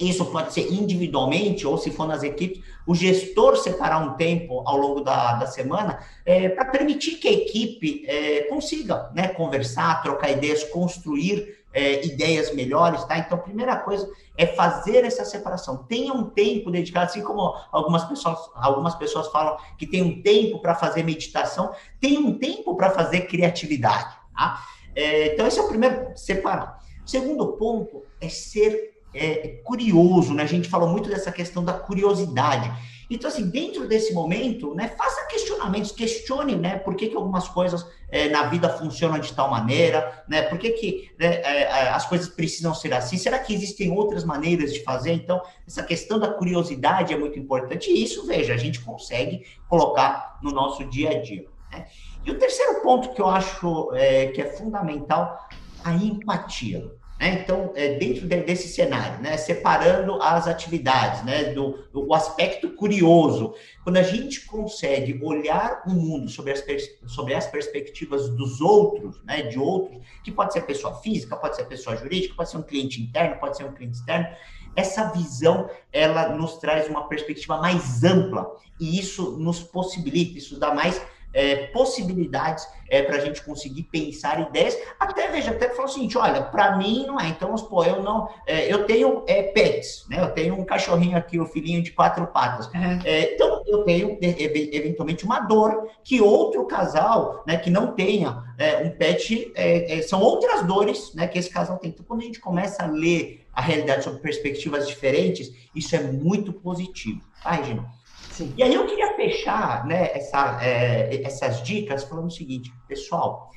isso 0.01 0.25
pode 0.27 0.53
ser 0.53 0.73
individualmente, 0.73 1.67
ou 1.67 1.77
se 1.77 1.91
for 1.91 2.09
nas 2.09 2.23
equipes, 2.23 2.65
o 2.87 2.95
gestor 2.95 3.57
separar 3.57 3.99
um 3.99 4.15
tempo 4.15 4.63
ao 4.67 4.77
longo 4.77 5.01
da, 5.01 5.35
da 5.35 5.47
semana 5.47 6.01
é, 6.25 6.49
para 6.49 6.65
permitir 6.67 7.17
que 7.17 7.29
a 7.29 7.33
equipe 7.33 8.05
é, 8.07 8.43
consiga 8.43 9.11
né, 9.15 9.29
conversar, 9.29 10.03
trocar 10.03 10.31
ideias, 10.31 10.65
construir 10.65 11.61
é, 11.73 12.05
ideias 12.05 12.53
melhores, 12.55 13.05
tá? 13.05 13.19
Então, 13.19 13.39
a 13.39 13.41
primeira 13.41 13.77
coisa 13.77 14.11
é 14.37 14.47
fazer 14.47 15.05
essa 15.05 15.25
separação. 15.25 15.85
Tenha 15.85 16.13
um 16.13 16.25
tempo 16.25 16.71
dedicado, 16.71 17.07
assim 17.07 17.23
como 17.23 17.55
algumas 17.71 18.05
pessoas, 18.05 18.39
algumas 18.55 18.95
pessoas 18.97 19.29
falam 19.29 19.57
que 19.79 19.87
tem 19.87 20.03
um 20.03 20.23
tempo 20.23 20.61
para 20.61 20.75
fazer 20.75 21.03
meditação, 21.03 21.73
tem 22.01 22.19
um 22.19 22.39
tempo 22.39 22.77
para 22.77 22.91
fazer 22.91 23.23
criatividade, 23.23 24.15
tá? 24.37 24.63
É, 24.95 25.33
então, 25.33 25.47
esse 25.47 25.59
é 25.59 25.63
o 25.63 25.69
primeiro, 25.69 26.17
separar. 26.17 26.81
O 27.05 27.09
segundo 27.09 27.53
ponto 27.53 28.03
é 28.21 28.29
ser 28.29 29.00
é, 29.15 29.61
curioso, 29.65 30.35
né? 30.35 30.43
A 30.43 30.47
gente 30.47 30.69
falou 30.69 30.89
muito 30.89 31.09
dessa 31.09 31.33
questão 31.33 31.65
da 31.65 31.73
curiosidade. 31.73 32.71
Então, 33.11 33.29
assim, 33.29 33.51
dentro 33.51 33.89
desse 33.89 34.15
momento, 34.15 34.73
né, 34.73 34.87
faça 34.97 35.27
questionamentos, 35.27 35.91
questione, 35.91 36.55
né, 36.55 36.79
por 36.79 36.95
que, 36.95 37.09
que 37.09 37.17
algumas 37.17 37.49
coisas 37.49 37.85
é, 38.09 38.29
na 38.29 38.45
vida 38.45 38.69
funcionam 38.69 39.19
de 39.19 39.33
tal 39.33 39.51
maneira, 39.51 40.23
né, 40.29 40.43
por 40.43 40.57
que, 40.59 40.71
que 40.71 41.11
né, 41.19 41.41
é, 41.43 41.63
é, 41.63 41.89
as 41.89 42.07
coisas 42.07 42.29
precisam 42.29 42.73
ser 42.73 42.95
assim, 42.95 43.17
será 43.19 43.41
que 43.41 43.53
existem 43.53 43.91
outras 43.91 44.23
maneiras 44.23 44.73
de 44.73 44.85
fazer? 44.85 45.13
Então, 45.13 45.43
essa 45.67 45.83
questão 45.83 46.21
da 46.21 46.33
curiosidade 46.33 47.13
é 47.13 47.19
muito 47.19 47.37
importante 47.37 47.91
e 47.91 48.01
isso, 48.01 48.25
veja, 48.29 48.55
a 48.55 48.57
gente 48.57 48.81
consegue 48.81 49.45
colocar 49.69 50.39
no 50.41 50.53
nosso 50.53 50.85
dia 50.85 51.11
a 51.11 51.21
dia. 51.21 51.47
Né? 51.73 51.87
E 52.25 52.31
o 52.31 52.39
terceiro 52.39 52.81
ponto 52.81 53.13
que 53.13 53.21
eu 53.21 53.29
acho 53.29 53.91
é, 53.93 54.27
que 54.29 54.41
é 54.41 54.47
fundamental, 54.47 55.49
a 55.83 55.93
empatia. 55.95 57.00
Né? 57.21 57.43
Então, 57.43 57.73
é, 57.77 57.99
dentro 57.99 58.27
de, 58.27 58.37
desse 58.41 58.67
cenário, 58.69 59.23
né, 59.23 59.37
separando 59.37 60.21
as 60.23 60.49
atividades, 60.49 61.23
né, 61.23 61.53
do, 61.53 61.85
do 61.93 62.15
aspecto 62.15 62.71
curioso, 62.71 63.55
quando 63.85 63.99
a 63.99 64.03
gente 64.03 64.47
consegue 64.47 65.21
olhar 65.23 65.83
o 65.87 65.91
mundo 65.91 66.31
sobre 66.31 66.53
as, 66.53 66.65
sobre 67.07 67.35
as 67.35 67.47
perspectivas 67.47 68.31
dos 68.31 68.63
outros, 68.63 69.23
né, 69.23 69.43
de 69.43 69.59
outros, 69.59 70.03
que 70.25 70.33
pode 70.33 70.55
ser 70.55 70.63
pessoa 70.63 70.95
física, 71.03 71.37
pode 71.37 71.57
ser 71.57 71.65
pessoa 71.67 71.95
jurídica, 71.95 72.35
pode 72.35 72.49
ser 72.49 72.57
um 72.57 72.63
cliente 72.63 73.03
interno, 73.03 73.39
pode 73.39 73.59
ser 73.59 73.65
um 73.65 73.73
cliente 73.73 73.99
externo, 73.99 74.27
essa 74.75 75.11
visão 75.11 75.69
ela 75.93 76.31
nos 76.31 76.57
traz 76.57 76.89
uma 76.89 77.07
perspectiva 77.07 77.59
mais 77.59 78.03
ampla. 78.03 78.51
E 78.79 78.99
isso 78.99 79.33
nos 79.33 79.61
possibilita, 79.61 80.39
isso 80.39 80.59
dá 80.59 80.73
mais 80.73 81.03
é, 81.33 81.67
possibilidades 81.69 82.67
é, 82.89 83.03
para 83.03 83.17
a 83.17 83.21
gente 83.21 83.43
conseguir 83.43 83.85
pensar 83.85 84.41
ideias. 84.41 84.77
Até 84.99 85.29
veja, 85.29 85.53
até 85.53 85.69
falou 85.71 85.85
o 85.85 85.89
seguinte: 85.89 86.19
olha, 86.19 86.43
para 86.43 86.77
mim 86.77 87.05
não 87.07 87.21
é. 87.21 87.29
Então, 87.29 87.55
pô, 87.55 87.85
eu 87.85 88.03
não. 88.03 88.29
É, 88.47 88.73
eu 88.73 88.85
tenho 88.85 89.23
é, 89.27 89.45
pets, 89.45 90.07
né? 90.09 90.21
Eu 90.21 90.31
tenho 90.31 90.55
um 90.55 90.65
cachorrinho 90.65 91.17
aqui, 91.17 91.39
o 91.39 91.43
um 91.43 91.47
filhinho 91.47 91.83
de 91.83 91.93
quatro 91.93 92.27
patas. 92.27 92.67
Uhum. 92.67 92.99
então, 93.05 93.63
eu 93.67 93.85
tenho 93.85 94.19
eventualmente 94.21 95.25
uma 95.25 95.41
dor 95.41 95.89
que 96.03 96.21
outro 96.21 96.67
casal, 96.67 97.43
né, 97.47 97.57
que 97.57 97.71
não 97.71 97.93
tenha 97.93 98.43
é, 98.59 98.79
um 98.79 98.91
pet, 98.91 99.53
é, 99.55 100.03
são 100.03 100.21
outras 100.21 100.67
dores, 100.67 101.15
né, 101.15 101.27
que 101.27 101.39
esse 101.39 101.51
casal 101.51 101.79
tem. 101.79 101.91
Então, 101.91 102.05
quando 102.07 102.21
a 102.23 102.25
gente 102.25 102.41
começa 102.41 102.83
a 102.83 102.87
ler 102.87 103.47
a 103.53 103.61
realidade 103.61 104.05
sob 104.05 104.19
perspectivas 104.21 104.87
diferentes, 104.87 105.53
isso 105.75 105.95
é 105.95 106.01
muito 106.01 106.53
positivo, 106.53 107.21
tá, 107.43 107.53
Regina? 107.53 108.00
Sim. 108.31 108.55
E 108.57 108.63
aí 108.63 108.75
eu 108.75 108.87
queria 108.87 109.15
fechar 109.15 109.85
né, 109.87 110.11
essa, 110.15 110.59
é, 110.63 111.23
essas 111.23 111.63
dicas 111.63 112.05
falando 112.05 112.27
o 112.27 112.31
seguinte, 112.31 112.73
pessoal, 112.89 113.51